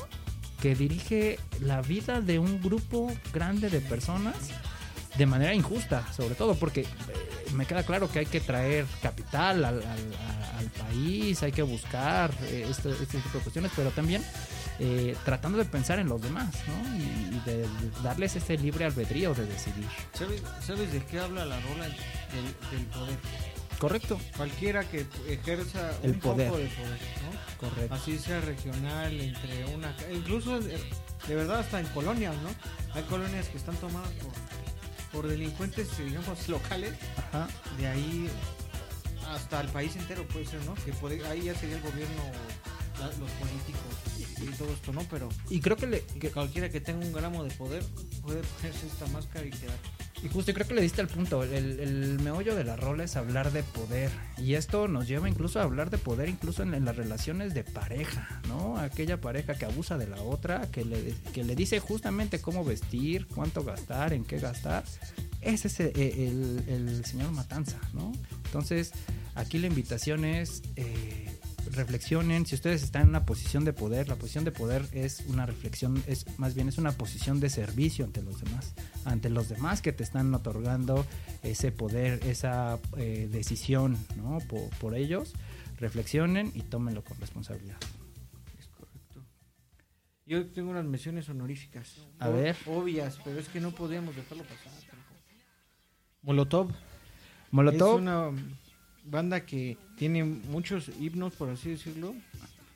que 0.60 0.76
dirige 0.76 1.40
la 1.60 1.82
vida 1.82 2.20
de 2.20 2.38
un 2.38 2.62
grupo 2.62 3.10
grande 3.32 3.68
de 3.68 3.80
personas 3.80 4.36
de 5.16 5.26
manera 5.26 5.54
injusta, 5.54 6.10
sobre 6.12 6.34
todo 6.34 6.54
porque 6.54 6.82
eh, 6.82 6.86
me 7.54 7.66
queda 7.66 7.82
claro 7.84 8.10
que 8.10 8.20
hay 8.20 8.26
que 8.26 8.40
traer 8.40 8.86
capital 9.02 9.64
al, 9.64 9.82
al- 9.82 10.42
país, 10.78 11.42
hay 11.42 11.50
que 11.50 11.62
buscar 11.62 12.30
eh, 12.42 12.66
este, 12.70 12.90
este 12.90 13.18
tipo 13.18 13.38
de 13.38 13.40
cuestiones, 13.40 13.72
pero 13.74 13.90
también 13.90 14.24
eh, 14.78 15.16
tratando 15.24 15.58
de 15.58 15.64
pensar 15.64 15.98
en 15.98 16.08
los 16.08 16.22
demás, 16.22 16.54
¿no? 16.68 16.96
Y, 16.96 17.02
y 17.02 17.42
de 17.44 17.66
darles 18.04 18.36
ese 18.36 18.56
libre 18.56 18.84
albedrío 18.84 19.34
de 19.34 19.44
decidir. 19.46 19.86
¿Sabes, 20.12 20.40
sabes 20.64 20.92
de 20.92 21.04
qué 21.04 21.18
habla 21.18 21.44
la 21.44 21.58
rola 21.60 21.84
del, 21.86 22.70
del 22.70 22.86
poder? 22.86 23.16
Correcto. 23.78 24.20
Cualquiera 24.36 24.84
que 24.84 25.04
ejerza 25.28 25.90
El 26.04 26.12
un 26.12 26.20
poder. 26.20 26.46
poco 26.48 26.58
de 26.60 26.66
poder, 26.68 26.98
¿no? 27.00 27.68
Correcto. 27.68 27.94
así 27.94 28.18
sea 28.18 28.40
regional 28.40 29.20
entre 29.20 29.64
una 29.74 29.94
incluso 30.12 30.58
de 30.60 31.34
verdad 31.34 31.60
hasta 31.60 31.78
en 31.80 31.86
colonias 31.88 32.34
no 32.42 32.48
hay 32.94 33.02
colonias 33.04 33.46
que 33.48 33.56
están 33.56 33.76
tomadas 33.76 34.08
por 34.14 34.32
por 35.12 35.28
delincuentes, 35.28 35.88
eh, 35.98 36.04
digamos, 36.04 36.48
locales, 36.48 36.94
Ajá. 37.16 37.48
de 37.78 37.86
ahí 37.86 38.28
hasta 39.28 39.60
el 39.60 39.68
país 39.68 39.94
entero 39.96 40.26
puede 40.28 40.46
ser, 40.46 40.64
¿no? 40.64 40.74
Que 40.74 40.92
puede- 40.92 41.24
ahí 41.26 41.42
ya 41.44 41.54
sería 41.54 41.76
el 41.76 41.82
gobierno, 41.82 42.22
la- 42.98 43.06
los 43.06 43.30
políticos 43.32 43.82
y, 44.18 44.46
todo 44.56 44.72
esto, 44.72 44.92
¿no? 44.92 45.02
Pero 45.10 45.28
Y 45.50 45.60
creo 45.60 45.76
que 45.76 45.86
le, 45.86 46.00
que 46.04 46.18
que- 46.18 46.30
cualquiera 46.30 46.68
que 46.70 46.80
tenga 46.80 47.04
un 47.06 47.12
gramo 47.12 47.44
de 47.44 47.50
poder 47.52 47.84
puede 48.22 48.42
ponerse 48.42 48.86
esta 48.86 49.06
máscara 49.06 49.46
y 49.46 49.50
quedar. 49.50 49.76
Y 50.22 50.28
justo 50.28 50.52
creo 50.54 50.66
que 50.68 50.74
le 50.74 50.82
diste 50.82 51.00
al 51.00 51.08
punto. 51.08 51.42
El, 51.42 51.80
el 51.80 52.18
meollo 52.20 52.54
de 52.54 52.64
la 52.64 52.76
rola 52.76 53.04
es 53.04 53.16
hablar 53.16 53.50
de 53.52 53.62
poder. 53.62 54.10
Y 54.38 54.54
esto 54.54 54.86
nos 54.88 55.08
lleva 55.08 55.28
incluso 55.28 55.58
a 55.60 55.64
hablar 55.64 55.90
de 55.90 55.98
poder, 55.98 56.28
incluso 56.28 56.62
en, 56.62 56.74
en 56.74 56.84
las 56.84 56.96
relaciones 56.96 57.54
de 57.54 57.64
pareja, 57.64 58.40
¿no? 58.48 58.78
Aquella 58.78 59.20
pareja 59.20 59.54
que 59.54 59.64
abusa 59.64 59.98
de 59.98 60.06
la 60.06 60.22
otra, 60.22 60.70
que 60.70 60.84
le, 60.84 61.14
que 61.34 61.44
le 61.44 61.54
dice 61.56 61.80
justamente 61.80 62.40
cómo 62.40 62.64
vestir, 62.64 63.26
cuánto 63.26 63.64
gastar, 63.64 64.12
en 64.12 64.24
qué 64.24 64.38
gastar. 64.38 64.84
Ese 65.40 65.66
es 65.68 65.80
el, 65.80 65.92
el- 65.96 66.64
el 66.68 67.04
señor 67.04 67.32
Matanza, 67.32 67.78
¿no? 67.92 68.12
Entonces, 68.44 68.92
aquí 69.34 69.58
la 69.58 69.66
invitación 69.66 70.24
es. 70.24 70.62
eh, 70.76 71.21
reflexionen 71.70 72.44
si 72.46 72.54
ustedes 72.54 72.82
están 72.82 73.02
en 73.02 73.08
una 73.10 73.24
posición 73.24 73.64
de 73.64 73.72
poder 73.72 74.08
la 74.08 74.16
posición 74.16 74.44
de 74.44 74.52
poder 74.52 74.86
es 74.92 75.20
una 75.28 75.46
reflexión 75.46 76.02
es 76.06 76.26
más 76.38 76.54
bien 76.54 76.68
es 76.68 76.78
una 76.78 76.92
posición 76.92 77.40
de 77.40 77.48
servicio 77.50 78.04
ante 78.04 78.22
los 78.22 78.40
demás 78.40 78.74
ante 79.04 79.30
los 79.30 79.48
demás 79.48 79.80
que 79.82 79.92
te 79.92 80.02
están 80.02 80.34
otorgando 80.34 81.06
ese 81.42 81.72
poder 81.72 82.24
esa 82.26 82.78
eh, 82.96 83.28
decisión 83.30 83.96
no 84.16 84.38
por, 84.48 84.68
por 84.78 84.94
ellos 84.94 85.32
reflexionen 85.78 86.50
y 86.54 86.62
tómenlo 86.62 87.02
con 87.04 87.18
responsabilidad 87.18 87.78
Es 88.58 88.66
correcto. 88.68 89.24
Yo 90.26 90.46
tengo 90.52 90.70
unas 90.70 90.84
menciones 90.84 91.28
honoríficas. 91.28 92.06
A 92.20 92.28
O- 92.28 92.32
ver. 92.34 92.56
Obvias, 92.66 93.18
pero 93.24 93.40
es 93.40 93.48
que 93.48 93.60
no 93.60 93.72
podíamos 93.72 94.14
dejarlo 94.14 94.44
pasar. 94.44 94.72
Molotov. 96.22 96.70
Molotov 97.50 97.96
Es 97.96 98.00
una 98.02 98.30
banda 99.04 99.44
que 99.44 99.76
tiene 99.96 100.24
muchos 100.24 100.90
himnos, 101.00 101.34
por 101.34 101.50
así 101.50 101.70
decirlo, 101.70 102.14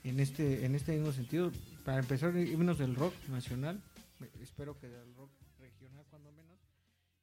en 0.04 0.20
este, 0.20 0.64
en 0.64 0.74
este 0.74 0.92
mismo 0.92 1.12
sentido. 1.12 1.52
Para 1.84 1.98
empezar, 1.98 2.36
himnos 2.36 2.78
del 2.78 2.94
rock 2.94 3.14
nacional. 3.28 3.80
Espero 4.42 4.78
que 4.78 4.88
del 4.88 5.14
rock 5.14 5.30
regional, 5.58 6.04
cuando 6.10 6.32
menos. 6.32 6.58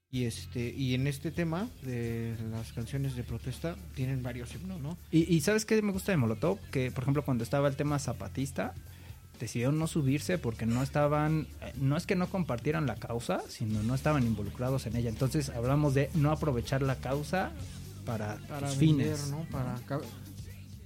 Y 0.10 0.26
este 0.26 0.70
y 0.70 0.94
en 0.94 1.08
este 1.08 1.32
tema 1.32 1.68
de 1.82 2.36
las 2.52 2.72
canciones 2.72 3.16
de 3.16 3.24
protesta 3.24 3.76
tienen 3.96 4.22
varios 4.22 4.54
himnos, 4.54 4.80
¿no? 4.80 4.98
Y, 5.12 5.34
y 5.34 5.42
¿sabes 5.42 5.66
qué 5.66 5.82
me 5.82 5.92
gusta 5.92 6.12
de 6.12 6.18
Molotov? 6.18 6.60
Que, 6.72 6.92
por 6.92 7.04
ejemplo, 7.04 7.26
cuando 7.26 7.44
estaba 7.44 7.68
el 7.68 7.76
tema 7.76 8.00
zapatista, 8.00 8.74
decidieron 9.39 9.80
no 9.80 9.88
subirse 9.88 10.38
porque 10.38 10.66
no 10.66 10.84
estaban, 10.84 11.48
eh, 11.62 11.74
no 11.76 11.98
es 11.98 12.06
que 12.06 12.16
no 12.16 12.30
compartieran 12.30 12.86
la 12.86 12.96
causa, 12.96 13.42
sino 13.50 13.82
no 13.84 13.96
estaban 13.96 14.26
involucrados 14.26 14.86
en 14.86 14.96
ella. 14.96 15.10
Entonces 15.10 15.50
hablamos 15.50 15.94
de 15.94 16.10
no 16.13 16.32
aprovechar 16.32 16.82
la 16.82 16.96
causa 16.96 17.52
para, 18.06 18.38
Para 18.48 18.68
tus 18.70 18.78
vender, 18.80 19.16
fines. 19.16 19.30
¿no? 19.30 19.44
Para 19.50 19.76
ca- 19.86 20.02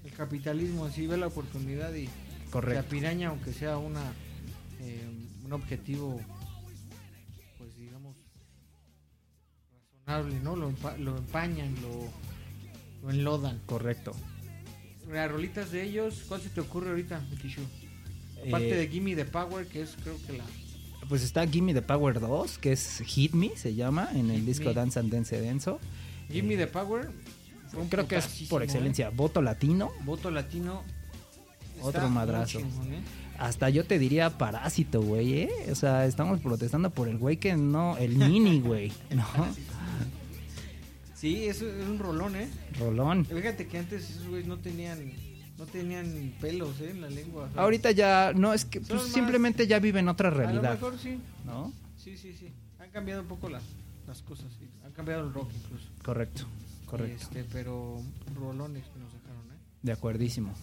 el 0.03 0.11
capitalismo 0.13 0.85
así 0.85 1.07
ve 1.07 1.17
la 1.17 1.27
oportunidad 1.27 1.93
y 1.93 2.09
Correcto. 2.51 2.79
apiraña 2.79 3.29
aunque 3.29 3.53
sea 3.53 3.77
una 3.77 4.01
eh, 4.79 5.07
un 5.43 5.53
objetivo 5.53 6.19
pues 7.57 7.75
digamos 7.77 8.15
razonable, 10.05 10.39
¿no? 10.41 10.55
Lo, 10.55 10.71
empa- 10.71 10.97
lo 10.97 11.17
empañan, 11.17 11.75
lo, 11.81 12.09
lo 13.03 13.09
enlodan. 13.11 13.59
Correcto. 13.65 14.13
Las 15.11 15.31
rolitas 15.31 15.71
de 15.71 15.83
ellos, 15.83 16.23
¿cuál 16.27 16.41
se 16.41 16.49
te 16.49 16.59
ocurre 16.61 16.89
ahorita, 16.89 17.19
Mitishu? 17.31 17.61
Aparte 18.47 18.71
Eh, 18.71 18.77
de 18.77 18.87
Gimme 18.89 19.15
the 19.15 19.25
Power, 19.25 19.65
que 19.67 19.81
es 19.81 19.95
creo 20.03 20.17
que 20.27 20.37
la 20.37 20.43
Pues 21.09 21.23
está 21.23 21.47
Gimme 21.47 21.73
the 21.73 21.81
Power 21.81 22.19
2, 22.19 22.57
que 22.57 22.73
es 22.73 23.01
Hit 23.05 23.33
Me, 23.33 23.55
se 23.55 23.73
llama, 23.73 24.09
en 24.13 24.29
el 24.29 24.45
disco 24.45 24.65
Me. 24.69 24.73
Dance 24.73 24.99
and 24.99 25.11
Dance 25.11 25.39
Denso. 25.39 25.79
Gimme 26.29 26.57
the 26.57 26.67
Power. 26.67 27.11
Creo 27.89 28.07
que 28.07 28.17
es 28.17 28.27
por 28.49 28.61
¿eh? 28.61 28.65
excelencia. 28.65 29.09
Voto 29.09 29.41
latino. 29.41 29.91
Voto 30.03 30.31
latino. 30.31 30.83
Otro 31.81 32.09
madrazo. 32.09 32.59
chingón, 32.59 32.93
¿eh? 32.93 33.01
Hasta 33.37 33.69
yo 33.69 33.85
te 33.85 33.99
diría 33.99 34.31
parásito, 34.31 35.01
güey, 35.01 35.33
¿eh? 35.41 35.51
O 35.71 35.75
sea, 35.75 36.05
estamos 36.05 36.39
protestando 36.39 36.89
por 36.89 37.07
el 37.07 37.17
güey 37.17 37.37
que 37.37 37.55
no, 37.55 37.95
el 37.97 38.15
mini, 38.15 38.59
güey, 38.61 38.91
¿no? 39.11 39.25
Sí, 41.13 41.45
eso 41.45 41.67
es 41.67 41.87
un 41.87 41.99
rolón, 41.99 42.35
¿eh? 42.35 42.49
Rolón. 42.79 43.25
Fíjate 43.25 43.67
que 43.67 43.77
antes 43.77 44.09
esos 44.09 44.27
güeyes 44.27 44.47
no 44.47 44.57
tenían 44.57 45.11
no 45.57 45.65
tenían 45.65 46.33
pelos 46.39 46.79
¿eh? 46.81 46.91
en 46.91 47.01
la 47.01 47.09
lengua. 47.09 47.49
Ahorita 47.55 47.91
ya, 47.91 48.31
no, 48.35 48.53
es 48.53 48.65
que 48.65 48.79
pues, 48.79 49.01
simplemente 49.03 49.65
ya 49.65 49.79
viven 49.79 50.07
otra 50.07 50.29
a 50.29 50.31
lo 50.31 50.37
realidad, 50.37 50.73
mejor 50.73 50.97
sí. 50.99 51.19
¿no? 51.45 51.73
Sí, 51.97 52.15
sí, 52.17 52.33
sí. 52.37 52.51
Han 52.79 52.91
cambiado 52.91 53.21
un 53.21 53.27
poco 53.27 53.49
las, 53.49 53.63
las 54.07 54.21
cosas. 54.21 54.45
sí. 54.59 54.67
Han 54.85 54.91
cambiado 54.93 55.25
el 55.25 55.33
rock 55.33 55.51
incluso. 55.53 55.89
Correcto, 56.03 56.45
correcto. 56.85 57.23
Este, 57.23 57.43
pero 57.51 58.01
rolones 58.35 58.85
que 58.85 58.99
nos 58.99 59.13
dejaron, 59.13 59.45
¿eh? 59.51 59.57
De 59.83 59.91
acuerdísimo. 59.91 60.53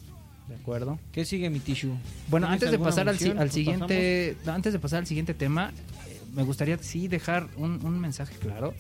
De 0.49 0.57
acuerdo. 0.57 0.99
¿Qué 1.13 1.25
sigue 1.25 1.49
mi 1.49 1.59
tissue? 1.61 1.97
Bueno, 2.29 2.47
¿Tienes 2.47 2.63
antes 2.65 2.71
de 2.71 2.79
pasar 2.79 3.09
al, 3.09 3.19
siguiente, 3.19 4.37
antes 4.47 4.73
de 4.73 4.79
pasar 4.79 4.99
al 5.01 5.07
siguiente 5.07 5.33
tema, 5.33 5.73
eh, 6.07 6.21
me 6.35 6.43
gustaría 6.43 6.77
sí 6.79 7.09
dejar 7.09 7.49
un, 7.57 7.85
un 7.85 7.99
mensaje 7.99 8.37
claro. 8.37 8.75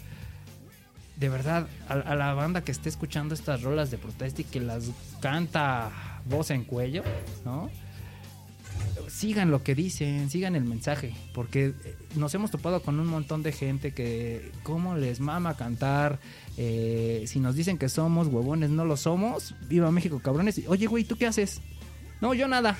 De 1.16 1.29
verdad, 1.29 1.68
a, 1.88 1.92
a 1.92 2.14
la 2.16 2.35
banda 2.35 2.62
que 2.64 2.72
esté 2.72 2.88
escuchando 2.88 3.35
estas 3.35 3.62
rolas 3.62 3.90
de 3.90 3.98
protesta 3.98 4.42
y 4.42 4.44
que 4.44 4.61
las 4.61 4.90
canta 5.20 5.90
voz 6.27 6.50
en 6.50 6.64
cuello, 6.64 7.03
¿no? 7.44 7.70
Sigan 9.09 9.50
lo 9.50 9.62
que 9.62 9.74
dicen, 9.74 10.30
sigan 10.30 10.57
el 10.57 10.64
mensaje, 10.64 11.14
porque 11.35 11.74
eh, 11.85 11.96
nos 12.16 12.35
hemos 12.35 12.50
topado 12.50 12.83
con 12.83 12.98
un 13.00 13.07
montón 13.07 13.42
de 13.42 13.52
gente 13.52 13.92
que, 13.92 14.50
¿cómo 14.62 14.96
les 14.96 15.20
mama 15.20 15.57
cantar? 15.57 16.18
Eh, 16.57 17.24
si 17.26 17.40
nos 17.40 17.54
dicen 17.54 17.78
que 17.78 17.88
somos 17.88 18.28
huevones, 18.28 18.70
no 18.70 18.85
lo 18.85 18.96
somos. 18.96 19.54
Viva 19.68 19.90
México, 19.90 20.20
cabrones. 20.20 20.61
Oye, 20.66 20.87
güey, 20.87 21.04
¿tú 21.04 21.16
qué 21.16 21.26
haces? 21.26 21.61
No, 22.20 22.35
yo 22.35 22.48
nada. 22.48 22.76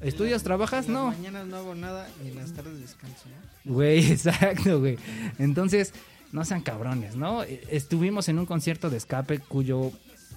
¿Estudias, 0.00 0.42
trabajas? 0.42 0.86
En 0.88 0.92
las 0.94 1.02
No. 1.02 1.08
mañanas 1.10 1.46
no 1.46 1.56
hago 1.56 1.74
nada 1.74 2.06
y 2.24 2.28
en 2.28 2.36
las 2.36 2.52
tardes 2.52 2.78
descanso, 2.80 3.24
¿no? 3.64 3.72
Güey, 3.74 4.04
exacto, 4.12 4.78
güey. 4.80 4.98
Entonces, 5.38 5.92
no 6.32 6.44
sean 6.44 6.60
cabrones, 6.62 7.16
¿no? 7.16 7.44
Eh, 7.44 7.62
Estuvimos 7.70 8.28
en 8.28 8.38
un 8.38 8.46
concierto 8.46 8.90
de 8.90 8.98
escape 8.98 9.38
cuyo 9.38 9.92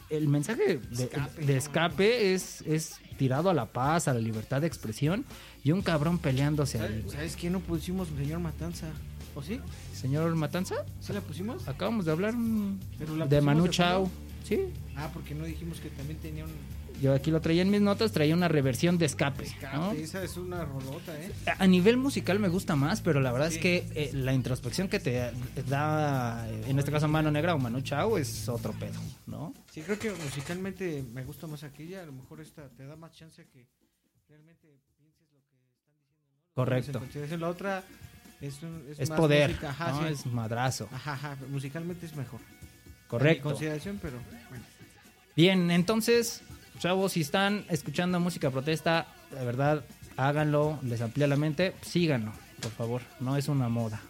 el 0.09 0.27
mensaje 0.27 0.77
de 0.89 1.03
Escape, 1.03 1.45
de 1.45 1.53
no 1.53 1.57
escape 1.59 2.33
es, 2.33 2.61
es 2.61 2.95
tirado 3.17 3.49
a 3.49 3.53
la 3.53 3.65
paz, 3.67 4.07
a 4.07 4.13
la 4.13 4.19
libertad 4.19 4.61
de 4.61 4.67
expresión 4.67 5.25
y 5.63 5.71
un 5.71 5.81
cabrón 5.81 6.17
peleándose 6.19 6.79
ahí, 6.79 6.87
¿Sabes, 6.87 7.03
güey. 7.05 7.15
¿Sabes 7.17 7.35
qué 7.35 7.49
no 7.49 7.59
pusimos, 7.59 8.07
señor 8.17 8.39
Matanza? 8.39 8.87
¿O 9.35 9.43
sí? 9.43 9.59
Señor 9.93 10.33
Matanza, 10.35 10.75
¿Sí 10.99 11.13
la 11.13 11.21
pusimos? 11.21 11.67
acabamos 11.67 12.05
de 12.05 12.11
hablar 12.11 12.33
mm, 12.35 12.79
de 13.29 13.41
Manu 13.41 13.67
Chao. 13.67 14.09
Sí, 14.43 14.61
Ah, 14.95 15.09
porque 15.13 15.35
no 15.35 15.45
dijimos 15.45 15.79
que 15.79 15.89
también 15.89 16.17
tenía 16.19 16.43
un 16.45 16.51
yo 17.01 17.13
aquí 17.13 17.31
lo 17.31 17.41
traía 17.41 17.61
en 17.61 17.69
mis 17.69 17.81
notas, 17.81 18.11
traía 18.11 18.33
una 18.35 18.47
reversión 18.47 18.97
de 18.97 19.05
escape, 19.05 19.43
escape. 19.45 19.75
¿no? 19.77 19.91
Esa 19.93 20.23
es 20.23 20.37
una 20.37 20.65
rolota, 20.65 21.17
¿eh? 21.19 21.31
A 21.57 21.63
a 21.63 21.67
nivel 21.67 21.97
musical 21.97 22.39
me 22.39 22.47
gusta 22.49 22.75
más, 22.75 23.01
pero 23.01 23.19
la 23.21 23.31
verdad 23.31 23.49
Sí. 23.49 23.55
es 23.55 23.61
que 23.61 23.87
eh, 23.95 24.09
la 24.13 24.33
introspección 24.33 24.87
que 24.89 24.99
te 24.99 25.31
da, 25.67 26.47
en 26.49 26.77
este 26.79 26.91
caso 26.91 27.07
Mano 27.07 27.31
Negra 27.31 27.55
o 27.55 27.59
Manu 27.59 27.81
Chao, 27.81 28.17
es 28.17 28.47
otro 28.49 28.73
pedo, 28.73 28.99
¿no? 29.27 29.53
Sí, 29.71 29.81
creo 29.81 29.97
que 29.99 30.11
musicalmente 30.11 31.03
me 31.13 31.23
gusta 31.23 31.47
más 31.47 31.63
aquella. 31.63 32.01
A 32.03 32.05
lo 32.05 32.11
mejor 32.13 32.41
esta 32.41 32.67
te 32.69 32.85
da 32.85 32.95
más 32.95 33.11
chance 33.13 33.45
que 33.47 33.67
realmente 34.27 34.67
pienses 34.97 35.27
lo 35.31 35.37
que 35.37 35.43
están 35.43 35.59
diciendo. 35.65 35.95
¿no? 36.49 36.53
Correcto. 36.53 37.01
En 37.33 37.39
La 37.41 37.47
otra 37.49 37.83
es, 38.41 38.61
un- 38.63 38.85
es 38.89 38.99
Es 38.99 39.09
más 39.09 39.17
poder, 39.19 39.49
música, 39.49 39.69
Ajá, 39.69 39.91
¿no? 39.91 40.07
sí. 40.07 40.13
es 40.13 40.25
madrazo. 40.27 40.87
Ajá, 40.91 41.13
ajá, 41.13 41.37
musicalmente 41.49 42.05
es 42.05 42.15
mejor. 42.15 42.39
En 42.41 42.93
Correcto. 43.07 43.49
consideración, 43.49 43.99
pero 44.01 44.17
bueno. 44.49 44.63
Bien, 45.35 45.71
entonces, 45.71 46.41
chavos, 46.79 47.11
si 47.11 47.21
están 47.21 47.65
escuchando 47.69 48.19
música 48.19 48.49
protesta, 48.49 49.07
de 49.31 49.45
verdad, 49.45 49.83
háganlo, 50.17 50.79
les 50.81 51.01
amplía 51.01 51.27
la 51.27 51.35
mente, 51.35 51.75
síganlo, 51.81 52.31
por 52.61 52.71
favor. 52.71 53.01
No 53.19 53.37
es 53.37 53.47
una 53.47 53.69
moda, 53.69 54.01